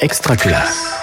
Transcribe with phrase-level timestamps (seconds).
[0.00, 0.99] Extraculasse.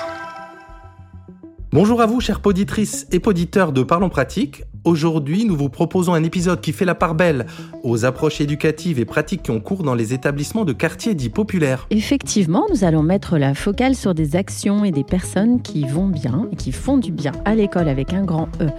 [1.74, 4.64] Bonjour à vous, chères poditrices et poditeurs de Parlons Pratique.
[4.86, 7.46] Aujourd'hui, nous vous proposons un épisode qui fait la part belle
[7.84, 11.86] aux approches éducatives et pratiques qui ont cours dans les établissements de quartiers dits populaires.
[11.90, 16.48] Effectivement, nous allons mettre la focale sur des actions et des personnes qui vont bien
[16.54, 18.70] et qui font du bien à l'école avec un grand E.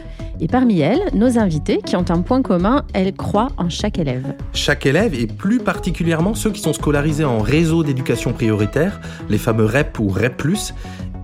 [0.41, 4.35] Et parmi elles, nos invités qui ont un point commun, elles croient en chaque élève.
[4.55, 9.67] Chaque élève, et plus particulièrement ceux qui sont scolarisés en réseau d'éducation prioritaire, les fameux
[9.67, 10.43] REP ou REP,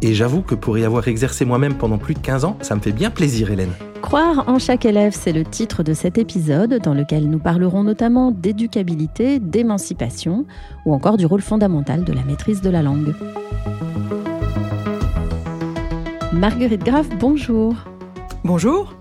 [0.05, 2.81] et j'avoue que pour y avoir exercé moi-même pendant plus de 15 ans, ça me
[2.81, 3.73] fait bien plaisir, Hélène.
[4.03, 8.31] Croire en chaque élève, c'est le titre de cet épisode dans lequel nous parlerons notamment
[8.31, 10.45] d'éducabilité, d'émancipation
[10.85, 13.15] ou encore du rôle fondamental de la maîtrise de la langue.
[16.35, 17.75] Marguerite Graff, bonjour.
[18.45, 18.95] Bonjour.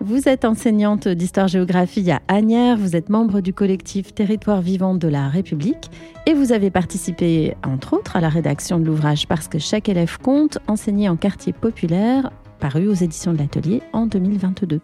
[0.00, 5.28] Vous êtes enseignante d'histoire-géographie à Agnières, vous êtes membre du collectif Territoire vivant de la
[5.28, 5.90] République
[6.24, 10.18] et vous avez participé, entre autres, à la rédaction de l'ouvrage Parce que chaque élève
[10.18, 14.80] compte, enseigné en quartier populaire, paru aux éditions de l'Atelier en 2022.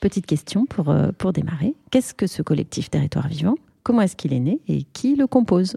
[0.00, 1.74] Petite question pour, euh, pour démarrer.
[1.90, 3.56] Qu'est-ce que ce collectif Territoire vivant?
[3.82, 5.76] Comment est-ce qu'il est né et qui le compose?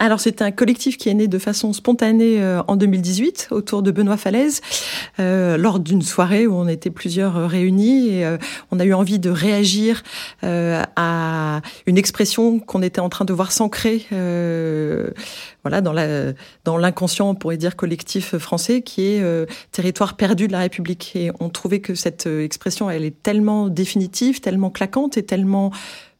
[0.00, 3.92] Alors c'est un collectif qui est né de façon spontanée euh, en 2018 autour de
[3.92, 4.60] Benoît Falaise
[5.20, 8.26] euh, lors d'une soirée où on était plusieurs euh, réunis et
[8.72, 10.02] on a eu envie de réagir
[10.42, 16.32] à une expression qu'on était en train de voir s'ancrer voilà dans la
[16.64, 19.22] dans l'inconscient on pourrait dire collectif français qui est
[19.70, 21.12] territoire perdu de la République.
[21.14, 25.70] Et on trouvait que cette expression elle est tellement définitive, tellement claquante et tellement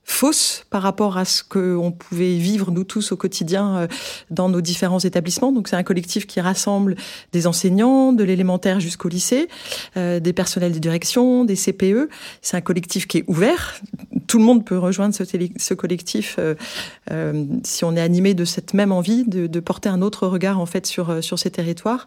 [0.05, 3.86] fausse par rapport à ce qu'on pouvait vivre nous tous au quotidien euh,
[4.30, 5.50] dans nos différents établissements.
[5.50, 6.97] Donc c'est un collectif qui rassemble
[7.33, 9.48] des enseignants, de l'élémentaire jusqu'au lycée,
[9.97, 12.08] euh, des personnels de direction, des CPE.
[12.42, 13.80] C'est un collectif qui est ouvert.
[14.27, 16.55] Tout le monde peut rejoindre ce, ce collectif euh,
[17.10, 20.60] euh, si on est animé de cette même envie de, de, porter un autre regard
[20.60, 22.06] en fait sur sur ces territoires.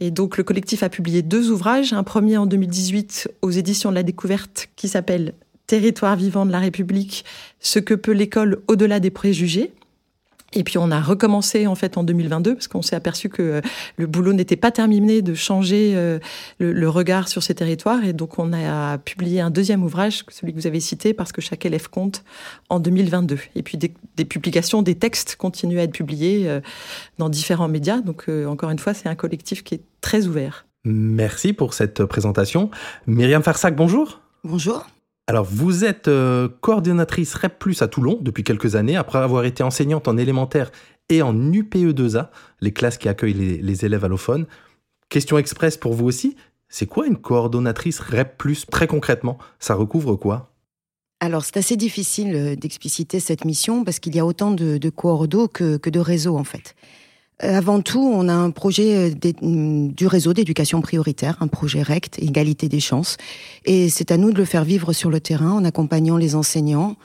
[0.00, 3.94] Et donc le collectif a publié deux ouvrages, un premier en 2018 aux éditions de
[3.94, 5.34] la découverte qui s'appelle
[5.70, 7.24] territoire vivant de la République,
[7.60, 9.72] ce que peut l'école au-delà des préjugés.
[10.52, 13.60] Et puis on a recommencé en fait en 2022 parce qu'on s'est aperçu que euh,
[13.96, 16.18] le boulot n'était pas terminé de changer euh,
[16.58, 20.58] le, regard sur ces territoires et donc on a publié un deuxième ouvrage, celui que
[20.58, 22.24] vous avez cité, parce que chaque élève compte
[22.68, 23.38] en 2022.
[23.54, 26.60] Et puis des, publications, des textes continuent à être publiés euh,
[27.18, 28.00] dans différents médias.
[28.00, 30.66] Donc encore une fois, c'est un collectif qui est très ouvert.
[30.84, 32.72] Merci pour cette présentation.
[33.06, 34.20] Myriam Farsac, bonjour.
[34.42, 34.88] Bonjour.
[35.30, 40.08] Alors, vous êtes euh, coordonnatrice REP à Toulon depuis quelques années, après avoir été enseignante
[40.08, 40.72] en élémentaire
[41.08, 42.30] et en UPE2A,
[42.60, 44.46] les classes qui accueillent les, élèves allophones.
[45.08, 46.34] Question express pour vous aussi,
[46.68, 48.42] c'est quoi une coordonnatrice REP
[48.72, 50.52] Très concrètement, ça recouvre quoi?
[51.20, 54.90] Alors, c'est assez difficile euh, d'expliciter cette mission parce qu'il y a autant de, de
[54.90, 56.74] que de réseaux, en fait.
[57.42, 61.82] Euh, avant tout, on a un projet euh, mm, du réseau d'éducation prioritaire, un projet
[61.82, 63.16] RECT, égalité des chances.
[63.64, 66.96] Et c'est à nous de le faire vivre sur le terrain en accompagnant les enseignants,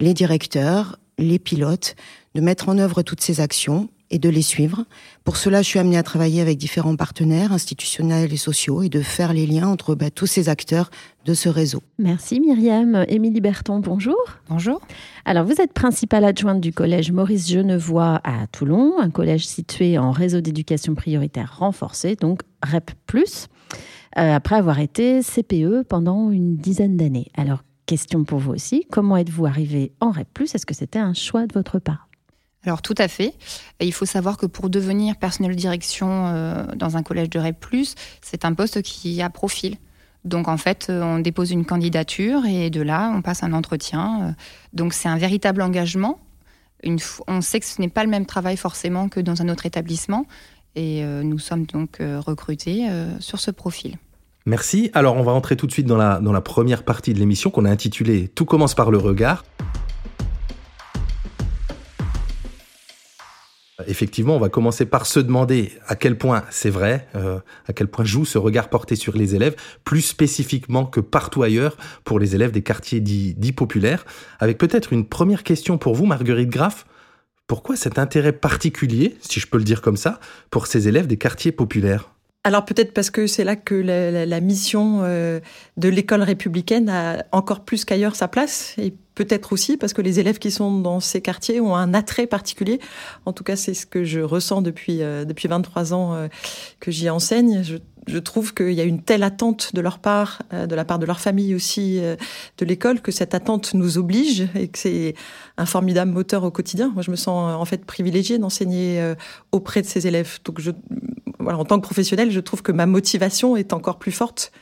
[0.00, 1.96] les directeurs, les pilotes,
[2.34, 4.84] de mettre en œuvre toutes ces actions et de les suivre.
[5.24, 9.00] Pour cela, je suis amenée à travailler avec différents partenaires institutionnels et sociaux et de
[9.00, 10.90] faire les liens entre bah, tous ces acteurs
[11.24, 11.82] de ce réseau.
[11.98, 13.04] Merci Myriam.
[13.08, 14.16] Émilie Berton, bonjour.
[14.48, 14.80] Bonjour.
[15.24, 20.10] Alors, vous êtes principale adjointe du collège Maurice Genevois à Toulon, un collège situé en
[20.10, 27.28] réseau d'éducation prioritaire renforcé, donc REP+, euh, après avoir été CPE pendant une dizaine d'années.
[27.36, 31.46] Alors, question pour vous aussi, comment êtes-vous arrivé en REP+, est-ce que c'était un choix
[31.46, 32.07] de votre part?
[32.68, 33.32] Alors tout à fait.
[33.80, 37.56] il faut savoir que pour devenir personnel de direction euh, dans un collège de REP+,
[38.20, 39.76] c'est un poste qui a profil.
[40.26, 44.20] Donc en fait, euh, on dépose une candidature et de là, on passe un entretien.
[44.20, 44.32] Euh.
[44.74, 46.18] Donc c'est un véritable engagement.
[46.84, 50.26] on sait que ce n'est pas le même travail forcément que dans un autre établissement.
[50.76, 52.86] Et nous sommes donc recrutés
[53.18, 53.96] sur ce profil.
[54.46, 54.90] Merci.
[54.94, 57.50] Alors on va entrer tout de suite dans la, dans la première partie de l'émission
[57.50, 59.44] qu'on a intitulée Tout commence par le regard.
[63.86, 67.86] Effectivement, on va commencer par se demander à quel point c'est vrai, euh, à quel
[67.86, 69.54] point joue ce regard porté sur les élèves,
[69.84, 74.04] plus spécifiquement que partout ailleurs pour les élèves des quartiers dits, populaires.
[74.40, 76.86] Avec peut-être une première question pour vous, Marguerite Graff.
[77.46, 80.20] Pourquoi cet intérêt particulier, si je peux le dire comme ça,
[80.50, 82.10] pour ces élèves des quartiers populaires?
[82.44, 85.40] Alors peut-être parce que c'est là que la, mission euh,
[85.76, 88.76] de l'école républicaine a encore plus qu'ailleurs sa place,
[89.18, 92.78] peut-être aussi parce que les élèves qui sont dans ces quartiers ont un attrait particulier.
[93.26, 96.28] En tout cas, c'est ce que je ressens depuis euh, depuis 23 ans euh,
[96.78, 97.64] que j'y enseigne.
[98.06, 101.00] Je trouve qu'il y a une telle attente de leur part, euh, de la part
[101.00, 105.14] de leur famille aussi, de l'école, que cette attente nous oblige et que c'est
[105.56, 106.92] un formidable moteur au quotidien.
[106.94, 109.14] Moi, je me sens en fait privilégiée d'enseigner
[109.50, 110.38] auprès de ces élèves.
[110.44, 110.60] Donc,
[111.44, 114.52] en tant que professionnelle, je trouve que ma motivation est encore plus forte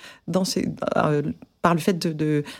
[1.62, 1.98] par le fait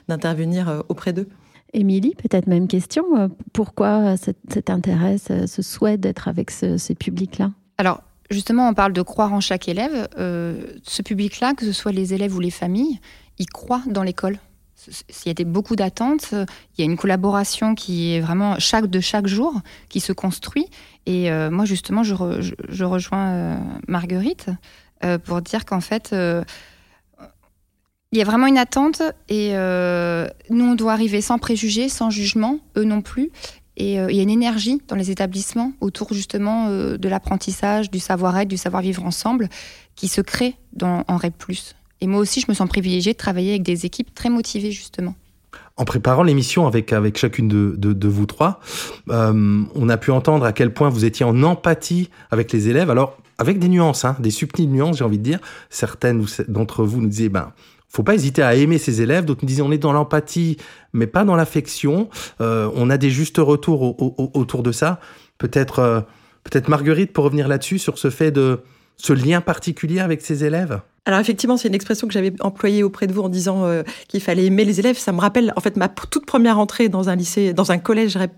[0.09, 1.29] d'intervenir auprès d'eux.
[1.77, 3.31] Émilie, peut-être même question.
[3.53, 9.33] Pourquoi cet, intérêt, ce, souhait d'être avec ces publics-là Alors, justement, on parle de croire
[9.33, 10.09] en chaque élève.
[10.19, 12.99] Euh, ce public-là, que ce soit les élèves ou les familles,
[13.39, 14.39] ils croient dans l'école.
[14.89, 19.01] Il y a beaucoup d'attentes, il y a une collaboration qui est vraiment chaque de
[19.01, 20.67] chaque jour qui se construit.
[21.07, 22.15] Et euh, moi, justement, je,
[22.85, 23.57] rejoins euh,
[23.89, 24.49] Marguerite
[25.25, 26.15] pour dire qu'en fait,
[28.13, 29.53] il y a vraiment une attente et
[30.51, 33.31] nous, on doit arriver sans préjugés, sans jugement, eux non plus.
[33.77, 37.91] Et euh, il y a une énergie dans les établissements autour justement euh, de l'apprentissage,
[37.91, 39.49] du savoir-être, du savoir-vivre ensemble
[39.95, 41.35] qui se crée dans, en REP.
[42.01, 45.15] Et moi aussi, je me sens privilégiée de travailler avec des équipes très motivées justement.
[45.79, 48.61] En préparant l'émission avec, avec chacune de, vous trois,
[49.11, 52.89] euh, on a pu entendre à quel point vous étiez en empathie avec les élèves.
[52.89, 55.39] Alors, avec des nuances, hein, des subtiles nuances, j'ai envie de dire.
[55.69, 57.53] Certaines d'entre vous nous disaient, ben,
[57.89, 59.25] faut pas hésiter à aimer ses élèves.
[59.25, 60.57] D'autres nous disaient on est dans l'empathie,
[60.93, 62.09] mais pas dans l'affection.
[62.41, 63.97] Euh, on a des justes retours
[64.35, 65.01] autour de ça.
[65.39, 66.01] Peut-être, euh,
[66.45, 68.61] peut-être Marguerite pour revenir là-dessus sur ce fait de
[68.97, 70.81] ce lien particulier avec ses élèves?
[71.07, 74.21] Alors effectivement, c'est une expression que j'avais employée auprès de vous en disant euh, qu'il
[74.21, 74.99] fallait aimer les élèves.
[74.99, 78.17] Ça me rappelle en fait ma toute première entrée dans un lycée, dans un collège
[78.17, 78.33] REP+.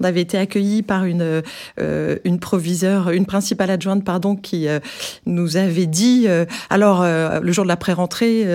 [0.00, 1.42] On avait été accueillis par une
[1.80, 4.78] euh, une proviseure, une principale adjointe pardon, qui euh,
[5.26, 6.28] nous avait dit
[6.70, 8.46] alors le jour de la pré-rentrée,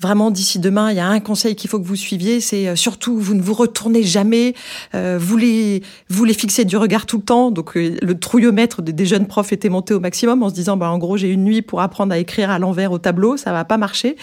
[0.00, 3.16] vraiment d'ici demain, il y a un conseil qu'il faut que vous suiviez, c'est surtout
[3.18, 4.54] vous ne vous retournez jamais,
[4.92, 7.50] vous les vous les fixez du regard tout le temps.
[7.50, 10.98] Donc le trouillomètre des, jeunes profs était monté au maximum en se disant bah en
[10.98, 13.76] gros j'ai une nuit pour apprendre à écrire à l'envers au tableau, ça va pas
[13.76, 14.16] marcher.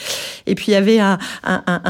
[0.46, 1.18] Et puis il y avait un,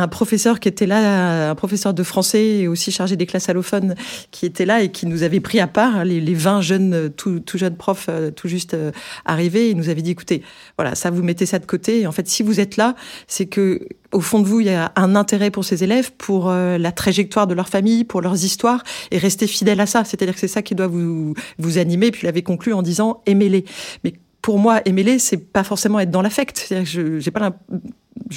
[0.09, 3.95] professeur qui était là, un professeur de français et aussi chargé des classes allophones
[4.31, 7.09] qui était là et qui nous avait pris à part, hein, les, les 20 jeunes,
[7.15, 8.91] tout, jeunes profs euh, tout juste euh,
[9.25, 9.69] arrivés.
[9.69, 10.43] Il nous avait dit, écoutez,
[10.77, 12.01] voilà, ça vous mettez ça de côté.
[12.01, 12.95] Et en fait, si vous êtes là,
[13.27, 16.49] c'est que au fond de vous, il y a un intérêt pour ces élèves, pour
[16.49, 20.03] euh, la trajectoire de leur famille, pour leurs histoires, et rester fidèle à ça.
[20.03, 22.11] C'est-à-dire que c'est ça qui doit vous, vous animer.
[22.11, 23.65] Puis il avait conclu en disant, aimez-les.
[24.03, 24.13] Mais
[24.47, 26.73] pour moi, aimer c'est pas forcément être dans l'affect.
[26.85, 27.51] Je pas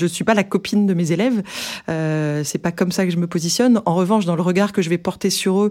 [0.08, 1.40] suis pas la copine de mes élèves.
[1.88, 3.80] Euh, c'est pas comme ça que je me positionne.
[3.86, 5.70] En revanche, dans le regard que je vais porter sur eux,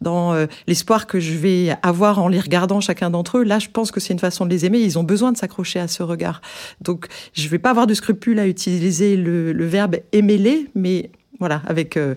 [0.00, 3.66] dans euh, l'espoir que je vais avoir en les regardant chacun d'entre eux, là, je
[3.68, 4.78] pense que c'est une façon de les aimer.
[4.78, 6.40] Ils ont besoin de s'accrocher à ce regard.
[6.80, 10.38] Donc, je vais pas avoir de scrupule à utiliser le, le verbe aimer
[10.76, 11.10] mais
[11.40, 11.96] voilà, avec.
[11.96, 12.14] Euh,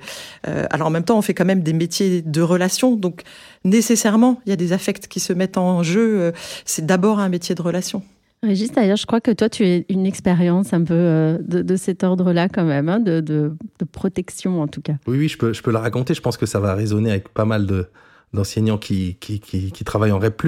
[0.48, 3.24] euh, alors en même temps, on fait quand même des métiers de relation, donc
[3.64, 6.20] nécessairement, il y a des affects qui se mettent en jeu.
[6.20, 6.32] Euh,
[6.66, 8.04] c'est d'abord un métier de relation.
[8.44, 12.50] Régis, d'ailleurs, je crois que toi, tu as une expérience un peu de, cet ordre-là,
[12.50, 13.54] quand même, hein, de, de,
[13.90, 14.96] protection en tout cas.
[15.08, 16.14] Oui, oui, je peux, je peux la raconter.
[16.14, 17.88] Je pense que ça va résonner avec pas mal de,
[18.34, 20.42] d'enseignants qui, qui, qui, qui, travaillent en REP+.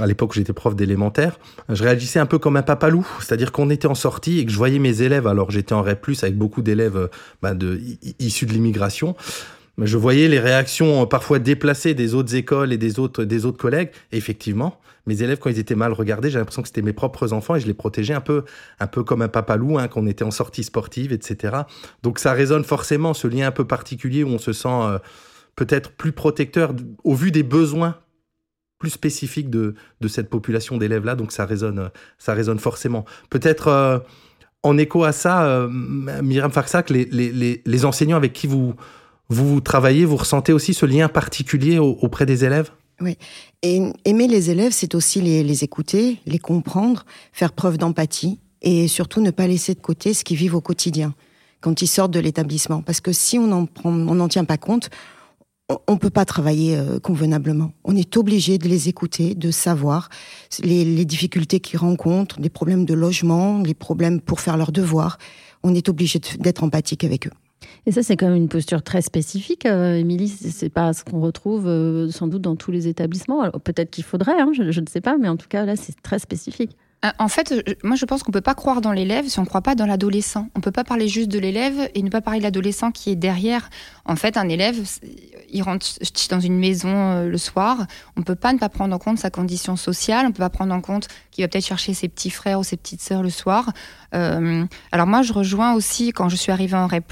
[0.00, 1.38] À l'époque, j'étais prof d'élémentaire.
[1.68, 4.56] Je réagissais un peu comme un papalou, c'est-à-dire qu'on était en sortie et que je
[4.56, 7.08] voyais mes élèves, alors j'étais en REP+, avec beaucoup d'élèves
[7.42, 7.80] bah, de,
[8.18, 9.16] issus de l'immigration,
[9.86, 13.58] je voyais les réactions euh, parfois déplacées des autres écoles et des autres, des autres
[13.58, 13.90] collègues.
[14.12, 17.32] Et effectivement, mes élèves, quand ils étaient mal regardés, j'ai l'impression que c'était mes propres
[17.32, 18.44] enfants et je les protégeais un peu,
[18.78, 21.56] un peu comme un papalou, hein, qu'on était en sortie sportive, etc.
[22.02, 24.68] Donc ça résonne forcément, ce lien un peu particulier où on se sent...
[24.68, 24.98] Euh,
[25.56, 26.74] peut-être plus protecteur
[27.04, 27.96] au vu des besoins
[28.78, 31.14] plus spécifiques de, de cette population d'élèves-là.
[31.14, 33.04] Donc ça résonne, ça résonne forcément.
[33.28, 33.98] Peut-être euh,
[34.62, 38.74] en écho à ça, euh, Myriam Farsac, les, les, les, enseignants avec qui vous,
[39.28, 42.70] vous travaillez, vous ressentez aussi ce lien particulier auprès des élèves?
[43.00, 43.16] Oui.
[43.62, 48.88] Et aimer les élèves, c'est aussi les, les, écouter, les comprendre, faire preuve d'empathie et
[48.88, 51.14] surtout ne pas laisser de côté ce qu'ils vivent au quotidien
[51.60, 52.82] quand ils sortent de l'établissement.
[52.82, 54.90] Parce que si on n'en on tient pas compte,
[55.86, 57.72] on ne peut pas travailler euh, convenablement.
[57.84, 60.08] On est obligé de les écouter, de savoir
[60.62, 65.18] les, difficultés qu'ils rencontrent, les problèmes de logement, les problèmes pour faire leurs devoirs.
[65.62, 67.32] On est obligé d'être empathique avec eux.
[67.86, 70.28] Et ça, c'est quand même une posture très spécifique, euh, Émilie.
[70.28, 73.50] c'est pas ce qu'on retrouve euh, sans doute dans tous les établissements.
[73.50, 76.18] Peut-être qu'il faudrait, hein, je ne sais pas, mais en tout cas, là, c'est très
[76.18, 76.76] spécifique.
[77.04, 79.46] Euh, en fait, moi je pense qu'on peut pas croire dans l'élève si on ne
[79.46, 80.48] croit pas dans l'adolescent.
[80.54, 83.16] On peut pas parler juste de l'élève et ne pas parler de l'adolescent qui est
[83.16, 83.70] derrière.
[84.04, 84.76] En fait, un élève,
[85.50, 85.86] il rentre
[86.30, 89.30] dans une maison euh, le soir, on peut pas ne pas prendre en compte sa
[89.30, 92.58] condition sociale, on peut pas prendre en compte qu'il va peut-être chercher ses petits frères
[92.60, 93.70] ou ses petites sœurs le soir.
[94.14, 97.04] Euh, alors moi, je rejoins aussi quand je suis arrivée en REP+,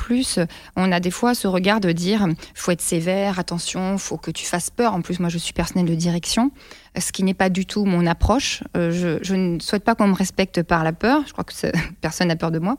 [0.77, 4.45] on a des fois ce regard de dire faut être sévère, attention, faut que tu
[4.45, 4.93] fasses peur.
[4.93, 6.51] En plus, moi, je suis personnelle de direction.
[6.97, 8.63] Ce qui n'est pas du tout mon approche.
[8.75, 11.23] je, je, ne souhaite pas qu'on me respecte par la peur.
[11.27, 11.53] Je crois que
[12.01, 12.77] personne n'a peur de moi.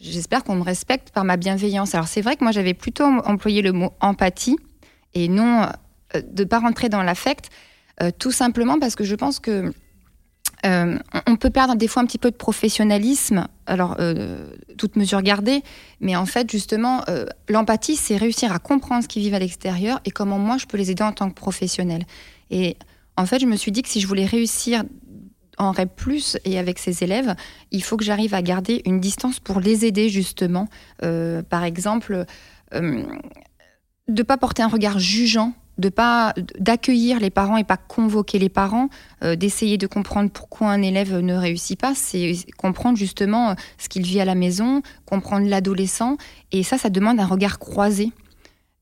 [0.00, 1.94] J'espère qu'on me respecte par ma bienveillance.
[1.94, 4.56] Alors c'est vrai que moi j'avais plutôt employé le mot empathie
[5.14, 5.66] et non
[6.14, 7.50] de pas rentrer dans l'affect,
[8.18, 9.72] tout simplement parce que je pense que
[10.66, 15.22] euh, on peut perdre des fois un petit peu de professionnalisme, alors euh, toute mesure
[15.22, 15.62] gardée,
[16.00, 20.00] mais en fait justement euh, l'empathie c'est réussir à comprendre ce qu'ils vivent à l'extérieur
[20.04, 22.04] et comment moi je peux les aider en tant que professionnel.
[22.50, 22.76] Et
[23.18, 24.84] en fait je me suis dit que si je voulais réussir
[25.58, 25.90] en REP+,
[26.44, 27.34] et avec ces élèves,
[27.72, 30.68] il faut que j'arrive à garder une distance pour les aider justement.
[31.00, 32.24] par exemple,
[32.72, 38.48] de pas porter un regard jugeant de pas d'accueillir les parents et pas convoquer les
[38.48, 38.88] parents,
[39.22, 43.88] euh, d'essayer de comprendre pourquoi un élève ne réussit pas, c'est comprendre justement euh, ce
[43.88, 46.16] qu'il vit à la maison, comprendre l'adolescent,
[46.52, 48.12] et ça, ça demande un regard croisé.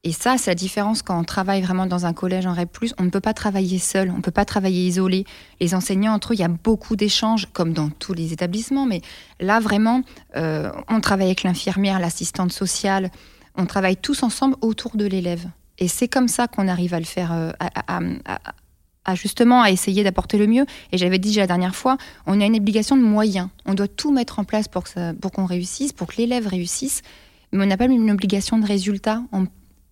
[0.06, 3.02] Et ça, c'est la différence quand on travaille vraiment dans un collège en REP+, on
[3.02, 5.24] ne peut pas travailler seul, on ne peut pas travailler isolé.
[5.60, 9.00] Les enseignants, entre eux, il y a beaucoup d'échanges, comme dans tous les établissements, mais
[9.40, 10.02] là, vraiment,
[10.36, 13.10] euh, on travaille avec l'infirmière, l'assistante sociale,
[13.56, 15.44] on travaille tous ensemble autour de l'élève.
[15.80, 20.38] Et c'est comme ça qu'on arrive à le faire, euh, à, justement à essayer d'apporter
[20.38, 20.66] le mieux.
[20.92, 21.96] Et j'avais dit la dernière fois,
[22.26, 23.48] on a une obligation de moyens.
[23.64, 24.84] On doit tout mettre en place pour
[25.32, 27.02] qu'on réussisse, pour que l'élève réussisse.
[27.50, 29.20] Mais on n'a pas une obligation de résultat.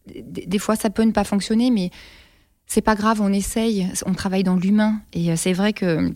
[0.06, 1.90] Des fois, ça peut ne pas fonctionner, mais
[2.66, 5.00] c'est pas grave, on essaye, on travaille dans l'humain.
[5.12, 6.12] Et euh, c'est vrai que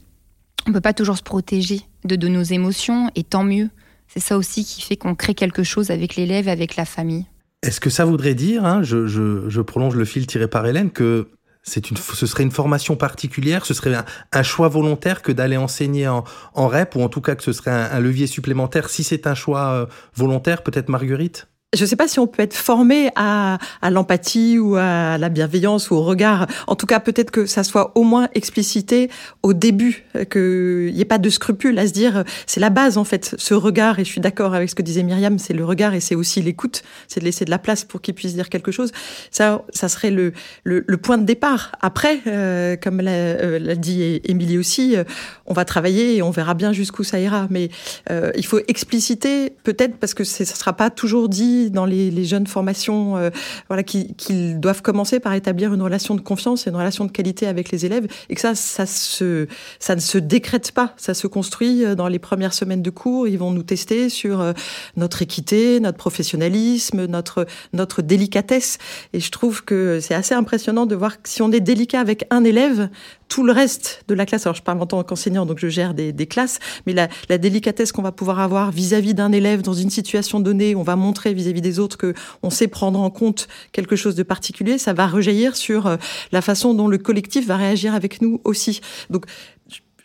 [0.66, 3.70] on peut pas toujours se protéger de, nos émotions, et tant mieux.
[4.06, 7.26] C'est ça aussi qui fait qu'on crée quelque chose avec l'élève, avec la famille.
[7.62, 11.28] Est-ce que ça voudrait dire, hein, je, prolonge le fil tiré par Hélène, que
[11.62, 13.94] c'est une, ce serait une formation particulière, ce serait
[14.32, 17.52] un, choix volontaire que d'aller enseigner en, en, REP, ou en tout cas que ce
[17.52, 21.48] serait un, levier supplémentaire, si c'est un choix euh, volontaire, peut-être Marguerite?
[21.76, 25.28] Je ne sais pas si on peut être formé à, à l'empathie ou à la
[25.28, 26.46] bienveillance ou au regard.
[26.66, 29.10] En tout cas, peut-être que ça soit au moins explicité
[29.42, 33.04] au début, qu'il n'y ait pas de scrupule à se dire, c'est la base en
[33.04, 33.98] fait, ce regard.
[33.98, 36.40] Et je suis d'accord avec ce que disait Myriam, c'est le regard et c'est aussi
[36.40, 38.90] l'écoute, c'est de laisser de la place pour qu'il puisse dire quelque chose.
[39.30, 40.32] Ça, ça serait le,
[40.64, 41.72] le, le point de départ.
[41.82, 45.04] Après, euh, comme l'a, euh, dit Émilie aussi, euh,
[45.44, 47.46] on va travailler et on verra bien jusqu'où ça ira.
[47.50, 47.68] Mais
[48.10, 52.24] euh, il faut expliciter, peut-être parce que ça ne sera pas toujours dit dans les,
[52.24, 53.30] jeunes formations, euh,
[53.68, 57.46] voilà, qu'ils doivent commencer par établir une relation de confiance et une relation de qualité
[57.46, 59.46] avec les élèves, et que ça, ça se,
[59.88, 63.28] ne se décrète pas, ça se construit euh, dans les premières semaines de cours.
[63.28, 64.52] Ils vont nous tester sur euh,
[64.96, 68.78] notre équité, notre professionnalisme, notre notre délicatesse,
[69.12, 72.26] et je trouve que c'est assez impressionnant de voir que si on est délicat avec
[72.30, 72.88] un élève,
[73.28, 75.94] tout le reste de la classe, alors je parle en tant qu'enseignant, donc je gère
[75.94, 80.40] des, classes, mais la, délicatesse qu'on va pouvoir avoir vis-à-vis d'un élève dans une situation
[80.40, 84.14] donnée, on va montrer vis-à-vis des autres que on sait prendre en compte quelque chose
[84.14, 85.96] de particulier, ça va rejaillir sur euh,
[86.32, 88.80] la façon dont le collectif va réagir avec nous aussi.
[89.10, 89.26] Donc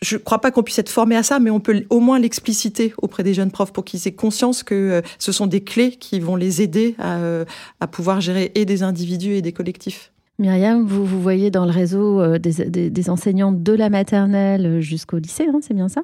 [0.01, 2.19] je ne crois pas qu'on puisse être formé à ça, mais on peut au moins
[2.19, 5.91] l'expliciter auprès des jeunes profs pour qu'ils aient conscience que euh, ce sont des clés
[5.91, 7.45] qui vont les aider à, euh,
[7.79, 10.12] à pouvoir gérer et des individus et des collectifs.
[10.39, 15.45] Myriam, vous, vous voyez dans le réseau euh, des, enseignants de la maternelle jusqu'au lycée,
[15.47, 16.03] hein, c'est bien ça.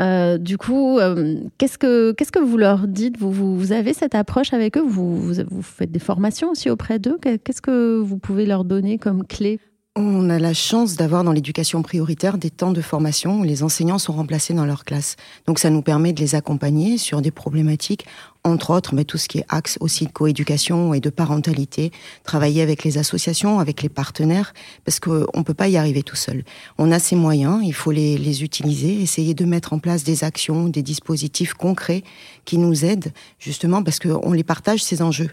[0.00, 3.16] Euh, du coup, euh, qu'est-ce que vous leur dites?
[3.18, 4.82] Vous, vous, avez cette approche avec eux?
[4.84, 7.18] Vous, vous, faites des formations aussi auprès d'eux?
[7.22, 9.60] Qu'est-ce que vous pouvez leur donner comme clé?
[9.96, 13.98] On a la chance d'avoir dans l'éducation prioritaire des temps de formation où les enseignants
[13.98, 15.16] sont remplacés dans leur classe.
[15.46, 18.06] Donc ça nous permet de les accompagner sur des problématiques,
[18.44, 21.90] entre autres, mais tout ce qui est axe aussi de coéducation et de parentalité,
[22.22, 24.54] travailler avec les associations, avec les partenaires,
[24.84, 26.44] parce qu'on ne peut pas y arriver tout seul.
[26.78, 30.22] On a ces moyens, il faut les, les utiliser, essayer de mettre en place des
[30.22, 32.04] actions, des dispositifs concrets
[32.44, 35.30] qui nous aident, justement parce qu'on les partage, ces enjeux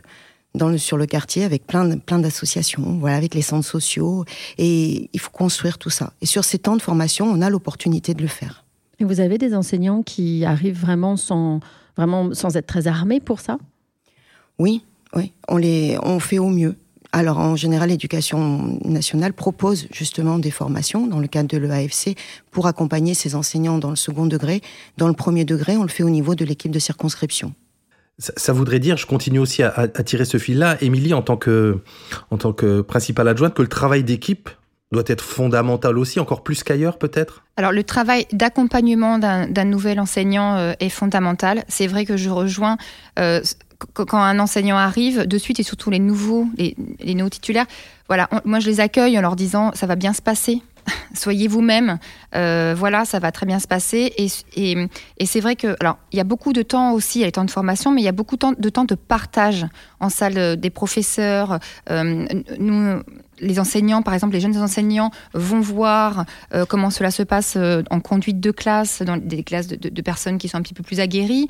[0.57, 4.25] dans le, sur le quartier avec plein, plein d'associations, voilà, avec les centres sociaux.
[4.57, 6.13] Et il faut construire tout ça.
[6.21, 8.65] Et sur ces temps de formation, on a l'opportunité de le faire.
[8.99, 11.59] Et vous avez des enseignants qui arrivent vraiment sans,
[11.95, 13.57] vraiment sans être très armés pour ça?
[14.59, 14.83] Oui,
[15.15, 15.33] oui.
[15.47, 16.75] On, les, on fait au mieux.
[17.13, 22.17] Alors, en général, l'éducation nationale propose justement des formations dans le cadre de l'EAFC
[22.51, 24.61] pour accompagner ces enseignants dans le second degré.
[24.97, 27.53] Dans le premier degré, on le fait au niveau de l'équipe de circonscription.
[28.19, 31.79] Ça, voudrait dire, je continue aussi à, tirer ce fil-là, Émilie, en tant que,
[32.31, 34.49] en tant que principale adjointe, que le travail d'équipe
[34.91, 37.43] doit être fondamental aussi, encore plus qu'ailleurs peut-être?
[37.57, 41.63] Alors le travail d'accompagnement d'un nouvel enseignant euh, est fondamental.
[41.67, 42.77] C'est vrai que je rejoins
[43.19, 43.41] euh,
[43.93, 46.75] quand un enseignant arrive, de suite et surtout les nouveaux, les,
[47.13, 47.67] nouveaux titulaires,
[48.07, 50.61] voilà, moi je les accueille en leur disant ça va bien se passer,
[51.13, 51.99] soyez vous-même.
[52.35, 54.13] Euh, voilà, ça va très bien se passer.
[54.17, 57.27] Et, c'est vrai que, alors, il y a beaucoup de temps aussi, il y a
[57.27, 59.65] les temps de formation, mais il y a beaucoup de temps de, partage
[59.99, 61.59] en salle des professeurs.
[61.89, 62.25] Euh,
[62.59, 63.01] nous,
[63.39, 67.83] les enseignants, par exemple, les jeunes enseignants vont voir euh, comment cela se passe euh,
[67.91, 70.99] en conduite de classe, dans des classes de, personnes qui sont un petit peu plus
[70.99, 71.47] aguerries.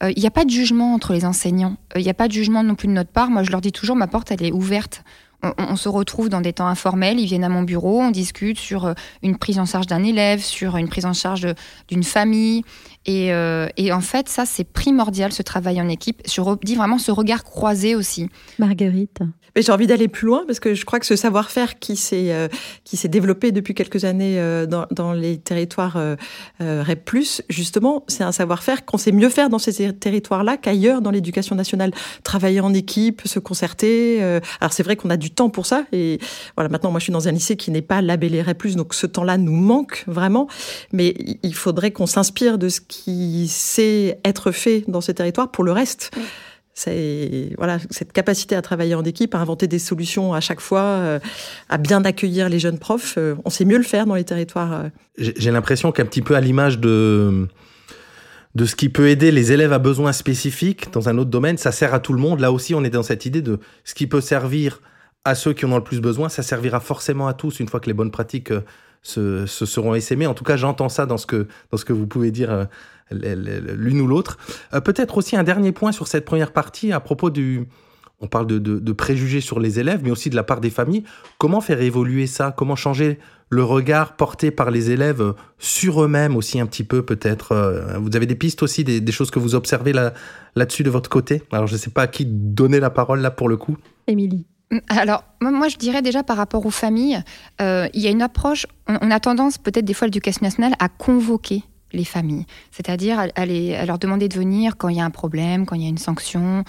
[0.00, 1.76] Il n'y a pas de jugement entre les enseignants.
[1.96, 3.30] Il n'y a pas de jugement non plus de notre part.
[3.30, 5.02] Moi, je leur dis toujours, ma porte, elle est ouverte.
[5.42, 8.92] On, se retrouve dans des temps informels, ils viennent à mon bureau, on discute sur
[9.22, 11.46] une prise en charge d'un élève, sur une prise en charge
[11.86, 12.64] d'une famille.
[13.06, 13.28] Et,
[13.76, 16.22] et, en fait, ça, c'est primordial, ce travail en équipe.
[16.26, 18.28] Je dis vraiment ce regard croisé aussi.
[18.58, 19.20] Marguerite
[19.54, 22.32] mais j'ai envie d'aller plus loin parce que je crois que ce savoir-faire qui s'est
[22.32, 22.48] euh,
[22.84, 26.16] qui s'est développé depuis quelques années euh, dans, dans, les territoires euh,
[26.60, 27.10] euh REP+,
[27.48, 31.92] justement, c'est un savoir-faire qu'on sait mieux faire dans ces territoires-là qu'ailleurs dans l'éducation nationale.
[32.22, 34.22] Travailler en équipe, se concerter.
[34.60, 36.18] alors c'est vrai qu'on a du temps pour ça et
[36.56, 36.68] voilà.
[36.68, 39.38] Maintenant, moi, je suis dans un lycée qui n'est pas labellé REP+, donc ce temps-là
[39.38, 40.48] nous manque vraiment.
[40.92, 45.64] Mais il faudrait qu'on s'inspire de ce qui sait être fait dans ces territoires pour
[45.64, 46.10] le reste
[46.78, 50.80] c'est voilà cette capacité à travailler en équipe, à inventer des solutions à chaque fois,
[50.80, 51.18] euh,
[51.68, 53.16] à bien accueillir les jeunes profs.
[53.18, 54.72] Euh, on sait mieux le faire dans les territoires.
[54.72, 54.88] Euh.
[55.18, 57.48] J'ai l'impression qu'un petit peu à l'image de
[58.54, 61.70] de ce qui peut aider les élèves à besoins spécifiques dans un autre domaine, ça
[61.70, 62.40] sert à tout le monde.
[62.40, 64.80] Là aussi, on est dans cette idée de ce qui peut servir
[65.24, 67.80] à ceux qui en ont le plus besoin, ça servira forcément à tous une fois
[67.80, 68.52] que les bonnes pratiques
[69.02, 70.26] se, se seront essaimées.
[70.26, 72.68] En tout cas, j'entends ça dans ce que dans ce que vous pouvez dire
[73.10, 74.38] l'une ou l'autre.
[74.74, 77.66] Euh, peut-être aussi un dernier point sur cette première partie à propos du...
[78.20, 81.04] On parle de, préjugés sur les élèves, mais aussi de la part des familles.
[81.38, 82.50] Comment faire évoluer ça?
[82.50, 87.52] Comment changer le regard porté par les élèves sur eux-mêmes aussi un petit peu peut-être?
[87.52, 90.14] Euh, Vous avez des pistes aussi, des, choses que vous observez là,
[90.56, 91.44] là-dessus de votre côté?
[91.52, 93.76] Alors je ne sais pas à qui donner la parole là pour le coup.
[94.08, 94.46] Émilie.
[94.88, 97.22] Alors, moi, je dirais déjà par rapport aux familles,
[97.60, 100.88] euh, il y a une approche, on a tendance peut-être des fois l'éducation nationale à
[100.88, 102.44] convoquer les familles.
[102.70, 105.86] C'est-à-dire à, leur demander de venir quand il y a un problème, quand il y
[105.86, 106.64] a une sanction.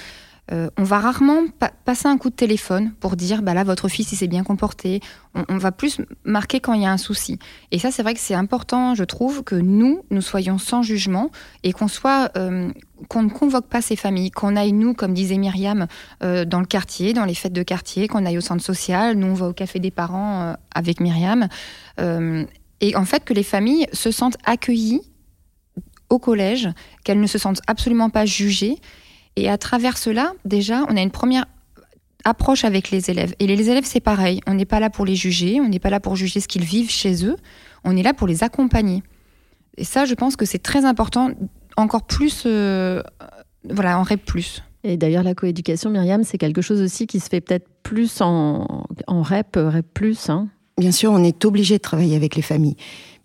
[0.51, 1.43] Euh, on va rarement
[1.85, 4.99] passer un coup de téléphone pour dire bah là votre fils il s'est bien comporté.
[5.47, 7.37] On, va plus marquer quand il y a un souci.
[7.71, 11.29] Et ça c'est vrai que c'est important, je trouve, que nous nous soyons sans jugement
[11.63, 12.71] et qu'on soit euh,
[13.09, 15.85] qu'on ne convoque pas ces familles, qu'on aille nous, comme disait Myriam,
[16.23, 19.15] euh, dans le quartier, dans les fêtes de quartier, qu'on aille au centre social.
[19.15, 21.47] Nous on va au café des parents avec Myriam.
[21.99, 25.01] et en fait que les familles se sentent accueillies
[26.09, 26.69] au collège,
[27.03, 28.77] qu'elles ne se sentent absolument pas jugées.
[29.39, 31.45] Et à travers cela, déjà, on a une première
[32.25, 33.33] approche avec les élèves.
[33.39, 34.41] Et les élèves, c'est pareil.
[34.47, 36.65] On n'est pas là pour les juger, on n'est pas là pour juger ce qu'ils
[36.65, 37.37] vivent chez eux,
[37.85, 39.01] on est là pour les accompagner.
[39.77, 41.29] Et ça, je pense que c'est très important,
[41.77, 43.01] encore plus, euh,
[43.69, 44.29] voilà, en REP+.
[44.83, 48.85] Et d'ailleurs, la coéducation, Myriam, c'est quelque chose aussi qui se fait peut-être plus en,
[49.07, 49.99] en REP, REP+.
[50.27, 50.49] Hein.
[50.77, 52.75] Bien sûr, on est obligé de travailler avec les familles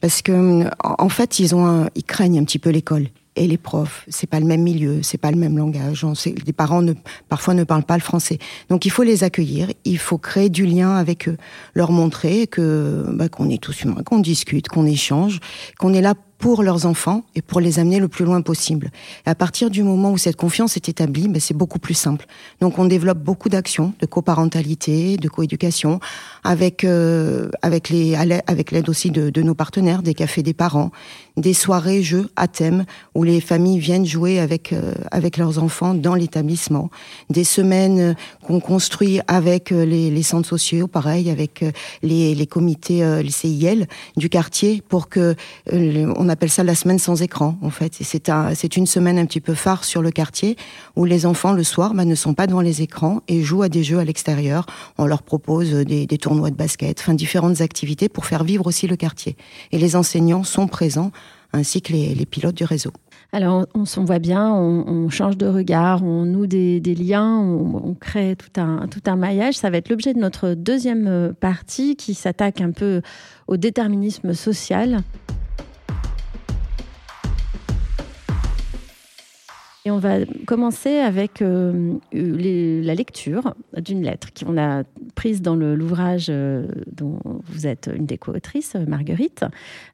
[0.04, 4.04] parce que en fait ils ont ils craignent un petit peu l'école et les profs.
[4.08, 6.06] C'est pas le même milieu, c'est pas le même langage.
[6.46, 6.92] Les parents ne,
[7.28, 8.38] parfois ne parlent pas le français.
[8.68, 11.36] Donc il faut les accueillir, il faut créer du lien avec eux,
[11.74, 15.40] leur montrer que bah, qu'on est tous humains, qu'on discute, qu'on échange,
[15.78, 18.90] qu'on est là pour leurs enfants et pour les amener le plus loin possible.
[19.24, 22.26] À partir du moment où cette confiance est établie, ben c'est beaucoup plus simple.
[22.60, 26.00] Donc on développe beaucoup d'actions de coparentalité, de coéducation,
[26.42, 30.90] avec euh, avec les avec l'aide aussi de, de, nos partenaires, des cafés des parents,
[31.36, 35.94] des soirées jeux à thème où les familles viennent jouer avec euh, avec leurs enfants
[35.94, 36.90] dans l'établissement,
[37.30, 38.16] des semaines
[38.46, 41.64] qu'on construit avec euh, les, les, centres sociaux, pareil avec
[42.02, 45.34] les, les comités les CIL du quartier pour que
[45.72, 47.94] on appelle ça la semaine sans écran, en fait.
[48.00, 50.56] C'est un, c'est une semaine un petit peu phare sur le quartier
[50.96, 53.68] où les enfants le soir bah, ne sont pas devant les écrans et jouent à
[53.68, 54.66] des jeux à l'extérieur.
[54.98, 58.96] On leur propose des, des tournois de basket, différentes activités pour faire vivre aussi le
[58.96, 59.36] quartier.
[59.72, 61.12] Et les enseignants sont présents
[61.54, 62.90] ainsi que les, pilotes du réseau.
[63.32, 67.94] Alors, on, s'en voit bien, on, change de regard, on noue des, liens, on, on,
[67.94, 69.54] crée tout un, tout un maillage.
[69.54, 73.02] Ça va être l'objet de notre deuxième euh, partie qui s'attaque un peu
[73.46, 75.02] au déterminisme social.
[79.86, 84.82] Et on va commencer avec euh, la lecture d'une lettre qu'on a
[85.14, 89.44] prise dans l'ouvrage euh, dont vous êtes une des co-autrices, Marguerite.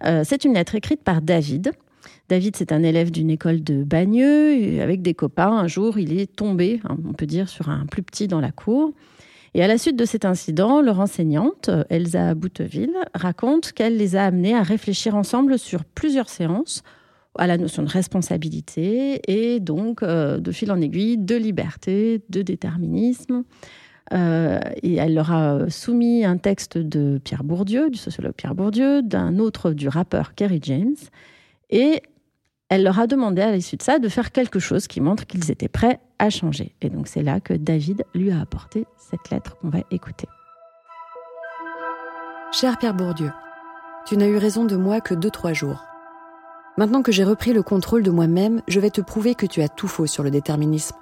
[0.05, 1.73] Euh, c'est une lettre écrite par David.
[2.29, 4.81] David, c'est un élève d'une école de Bagneux.
[4.81, 8.05] avec des copains, un jour, il est tombé, hein, on peut dire, sur un plus
[8.05, 8.93] petit dans la cour.
[9.55, 14.27] Et à la suite de cet incident, leur enseignante, Elsa Bouteville, raconte qu'elle les a
[14.27, 16.85] amenés à réfléchir ensemble sur plusieurs séances
[17.39, 22.43] à la notion de responsabilité et donc euh, de fil en aiguille de liberté, de
[22.43, 23.45] déterminisme.
[24.13, 29.03] Euh, et elle leur a soumis un texte de Pierre Bourdieu, du sociologue Pierre Bourdieu,
[29.03, 30.97] d'un autre du rappeur Kerry James.
[31.71, 32.03] Et
[32.69, 35.51] elle leur a demandé à l'issue de ça de faire quelque chose qui montre qu'ils
[35.51, 36.75] étaient prêts à changer.
[36.81, 40.27] Et donc c'est là que David lui a apporté cette lettre qu'on va écouter.
[42.53, 43.31] Cher Pierre Bourdieu,
[44.07, 45.85] tu n'as eu raison de moi que deux, trois jours.
[46.81, 49.69] Maintenant que j'ai repris le contrôle de moi-même, je vais te prouver que tu as
[49.69, 50.97] tout faux sur le déterminisme.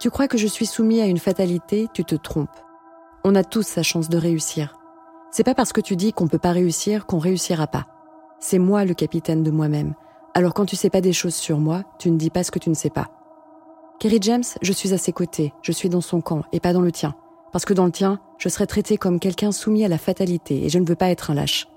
[0.00, 2.56] Tu crois que je suis soumis à une fatalité, tu te trompes.
[3.22, 4.78] On a tous sa chance de réussir.
[5.30, 7.84] C'est pas parce que tu dis qu'on peut pas réussir qu'on réussira pas.
[8.40, 9.92] C'est moi le capitaine de moi-même.
[10.32, 12.58] Alors quand tu sais pas des choses sur moi, tu ne dis pas ce que
[12.58, 13.08] tu ne sais pas.
[14.00, 16.80] Kerry James, je suis à ses côtés, je suis dans son camp et pas dans
[16.80, 17.14] le tien.
[17.52, 20.70] Parce que dans le tien, je serais traité comme quelqu'un soumis à la fatalité et
[20.70, 21.68] je ne veux pas être un lâche.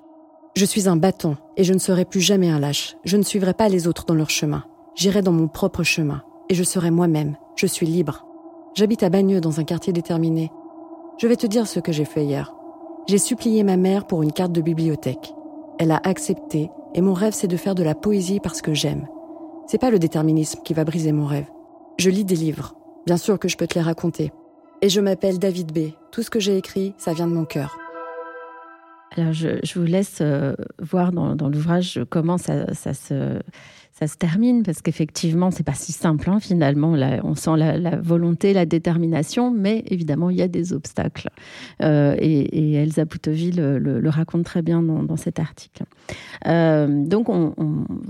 [0.57, 2.97] Je suis un bâton et je ne serai plus jamais un lâche.
[3.05, 4.63] Je ne suivrai pas les autres dans leur chemin.
[4.95, 7.37] J'irai dans mon propre chemin et je serai moi-même.
[7.55, 8.25] Je suis libre.
[8.73, 10.51] J'habite à Bagneux dans un quartier déterminé.
[11.19, 12.55] Je vais te dire ce que j'ai fait hier.
[13.07, 15.35] J'ai supplié ma mère pour une carte de bibliothèque.
[15.77, 19.07] Elle a accepté et mon rêve c'est de faire de la poésie parce que j'aime.
[19.67, 21.51] C'est pas le déterminisme qui va briser mon rêve.
[21.99, 22.73] Je lis des livres.
[23.05, 24.31] Bien sûr que je peux te les raconter.
[24.81, 25.91] Et je m'appelle David B.
[26.11, 27.77] Tout ce que j'ai écrit, ça vient de mon cœur.
[29.15, 33.39] Alors, je, vous laisse euh, voir dans, l'ouvrage comment ça, se,
[34.19, 36.93] termine, parce qu'effectivement, c'est pas si simple, hein, finalement.
[37.23, 41.29] On sent la, volonté, la détermination, mais évidemment, il y a des obstacles.
[41.81, 45.83] Euh, et, Elsa Bouteville le, raconte très bien dans, cet article.
[46.45, 47.53] Euh, donc, on,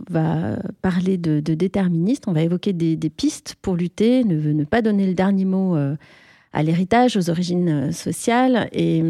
[0.10, 4.81] va parler de, de déterministes, on va évoquer des, pistes pour lutter, ne, ne, pas
[4.81, 5.77] donner le dernier mot
[6.53, 8.69] à l'héritage, aux origines euh, sociales.
[8.71, 9.01] Et,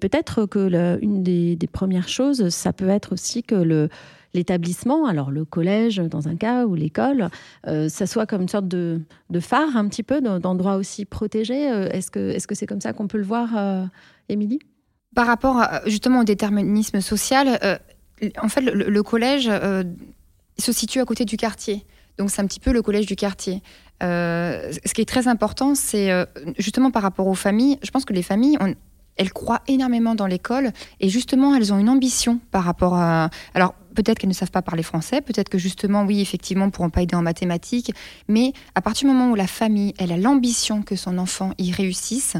[0.00, 3.88] peut-être que une des, premières choses, ça peut être aussi que
[4.34, 7.28] l'établissement, alors le collège dans un cas ou l'école,
[7.66, 9.00] euh, ça soit comme une sorte de,
[9.40, 11.70] phare un petit peu, d'endroit aussi protégé.
[11.70, 13.88] Euh, est-ce que est-ce que c'est comme ça qu'on peut le voir,
[14.28, 14.60] Émilie?
[15.14, 17.80] Par rapport justement au déterminisme social,
[18.42, 19.50] en fait, le, collège
[20.58, 21.84] se situe à côté du quartier.
[22.18, 23.62] Donc c'est un petit peu le collège du quartier.
[24.02, 26.24] Euh, ce qui est très important, c'est euh,
[26.58, 27.78] justement par rapport aux familles.
[27.82, 28.58] Je pense que les familles,
[29.16, 33.30] elles croient énormément dans l'école et justement, elles ont une ambition par rapport à.
[33.54, 37.02] Alors, peut-être qu'elles ne savent pas parler français, peut-être que justement, oui, effectivement, pourront pas
[37.02, 37.92] aider en mathématiques,
[38.28, 41.72] mais à partir du moment où la famille, elle a l'ambition que son enfant y
[41.72, 42.36] réussisse,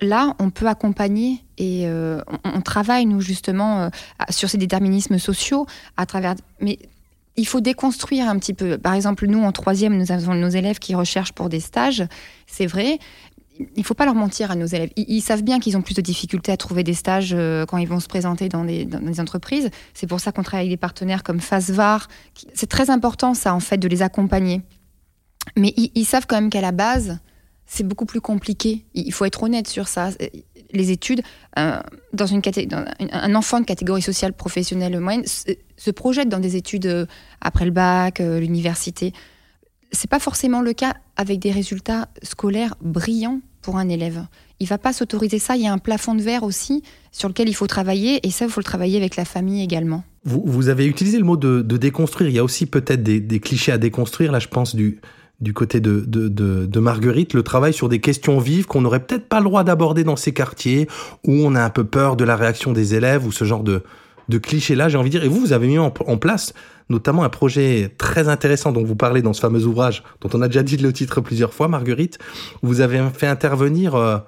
[0.00, 3.90] là, on peut accompagner et euh, on, travaille, nous, justement,
[4.30, 6.36] sur ces déterminismes sociaux à travers.
[7.36, 8.78] Il faut déconstruire un petit peu.
[8.78, 12.04] Par exemple, nous, en troisième, nous avons nos élèves qui recherchent pour des stages.
[12.46, 12.98] C'est vrai.
[13.58, 14.90] Il ne faut pas leur mentir à nos élèves.
[14.96, 17.86] Ils, savent bien qu'ils ont plus de difficultés à trouver des stages euh, quand ils
[17.86, 18.88] vont se présenter dans des,
[19.20, 19.70] entreprises.
[19.94, 22.08] C'est pour ça qu'on travaille avec des partenaires comme FASVAR.
[22.52, 24.62] C'est très important, ça, en fait, de les accompagner.
[25.56, 27.18] Mais ils savent quand même qu'à la base,
[27.66, 28.84] c'est beaucoup plus compliqué.
[28.94, 30.10] Il faut être honnête sur ça.
[30.74, 31.22] Les études,
[31.58, 31.78] euh,
[32.12, 32.42] dans une
[33.12, 37.06] un enfant de catégorie sociale professionnelle moyenne se, projette dans des études euh,
[37.40, 39.12] après le bac, euh, l'université.
[39.92, 44.26] C'est pas forcément le cas avec des résultats scolaires brillants pour un élève.
[44.58, 45.56] Il va pas s'autoriser ça.
[45.56, 46.82] Il y a un plafond de verre aussi
[47.12, 50.02] sur lequel il faut travailler, et ça, il faut le travailler avec la famille également.
[50.24, 52.30] Vous, avez utilisé le mot de, déconstruire.
[52.30, 54.32] Il y a aussi peut-être des, des clichés à déconstruire.
[54.32, 55.00] Là, je pense du
[55.40, 59.38] du côté de, de, Marguerite, le travail sur des questions vives qu'on n'aurait peut-être pas
[59.38, 60.88] le droit d'aborder dans ces quartiers,
[61.24, 63.82] où on a un peu peur de la réaction des élèves, ou ce genre de,
[64.28, 65.24] de clichés-là, j'ai envie de dire.
[65.24, 66.54] Et vous, vous avez mis en, place
[66.90, 70.48] notamment un projet très intéressant dont vous parlez dans ce fameux ouvrage, dont on a
[70.48, 72.18] déjà dit le titre plusieurs fois, Marguerite.
[72.62, 74.18] Où vous avez fait intervenir, euh,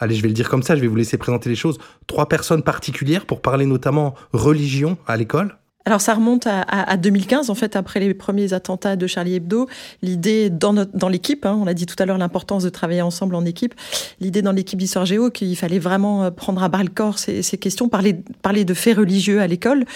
[0.00, 2.28] allez, je vais le dire comme ça, je vais vous laisser présenter les choses, trois
[2.28, 5.56] personnes particulières pour parler notamment religion à l'école.
[5.88, 9.70] Alors ça remonte à, 2015, en fait, après les premiers attentats de Charlie Hebdo.
[10.02, 13.34] L'idée dans, dans l'équipe, hein, on a dit tout à l'heure l'importance de travailler ensemble
[13.34, 13.74] en équipe,
[14.20, 17.42] l'idée dans l'équipe d'Histoire Géo qu'il fallait vraiment euh, prendre à bras le corps ces,
[17.56, 19.86] questions, parler, parler de faits religieux à l'école.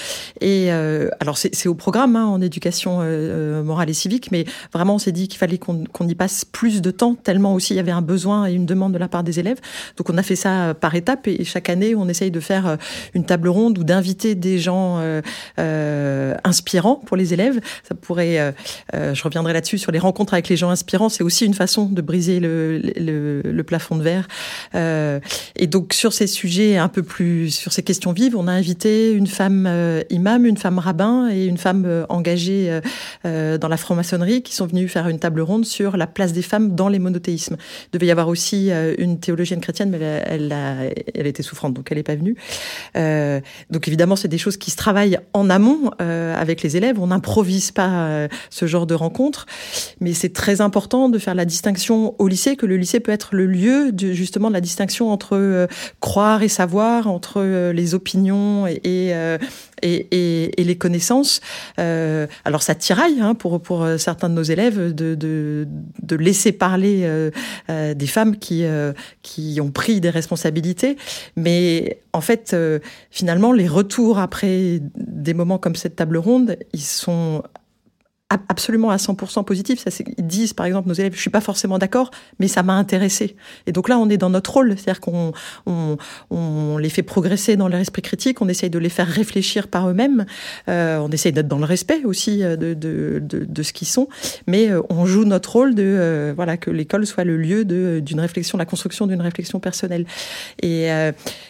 [0.40, 4.94] Et euh, alors c'est au programme hein, en éducation euh, morale et civique, mais vraiment
[4.94, 7.80] on s'est dit qu'il fallait qu'on y passe plus de temps, tellement aussi il y
[7.80, 9.58] avait un besoin et une demande de la part des élèves.
[9.98, 12.78] Donc on a fait ça par étapes et chaque année on essaye de faire
[13.12, 15.02] une table ronde ou d'inviter des gens.
[15.82, 17.60] Euh, inspirant pour les élèves.
[17.86, 18.52] Ça pourrait, euh,
[18.94, 21.08] euh, je reviendrai là-dessus sur les rencontres avec les gens inspirants.
[21.08, 24.28] C'est aussi une façon de briser le, plafond de verre.
[24.74, 29.12] et donc sur ces sujets un peu plus, sur ces questions vives, on a invité
[29.12, 29.68] une femme
[30.10, 32.80] imam, une femme rabbin et une femme engagée
[33.24, 36.74] dans la franc-maçonnerie qui sont venues faire une table ronde sur la place des femmes
[36.74, 37.56] dans les monothéismes.
[37.86, 41.86] Il devait y avoir aussi une théologienne chrétienne, mais elle, a, elle était souffrante, donc
[41.90, 42.36] elle n'est pas venue.
[43.70, 46.98] donc évidemment, c'est des choses qui se travaillent en amont amont avec les élèves.
[46.98, 49.46] On n'improvise pas ce genre de rencontre,
[50.00, 53.34] mais c'est très important de faire la distinction au lycée, que le lycée peut être
[53.34, 55.68] le lieu de, justement de la distinction entre
[56.00, 59.14] croire et savoir, entre les opinions et,
[59.82, 61.40] et, les connaissances.
[61.78, 65.66] Euh, alors ça tiraille hein, pour, pour certains de nos élèves de, de,
[66.02, 67.30] de laisser parler euh,
[67.68, 68.92] euh des femmes qui, euh,
[69.22, 70.96] qui ont pris des responsabilités.
[71.36, 72.78] Mais en fait, euh,
[73.10, 77.42] finalement, les retours après des moments comme cette table ronde, ils sont
[78.48, 79.80] absolument à 100% positif.
[79.80, 82.74] Ça, ils disent, par exemple, nos élèves, je suis pas forcément d'accord, mais ça m'a
[82.74, 83.36] intéressé.
[83.66, 85.32] Et donc là, on est dans notre rôle, c'est-à-dire qu'on
[85.66, 85.96] on,
[86.30, 89.88] on, les fait progresser dans leur esprit critique, on essaye de les faire réfléchir par
[89.88, 90.26] eux-mêmes,
[90.68, 94.08] euh, on essaye d'être dans le respect aussi euh, de, ce qu'ils sont,
[94.46, 98.58] mais euh, on joue notre rôle de voilà que l'école soit le lieu d'une réflexion,
[98.58, 100.06] la construction d'une réflexion personnelle.
[100.62, 100.88] Et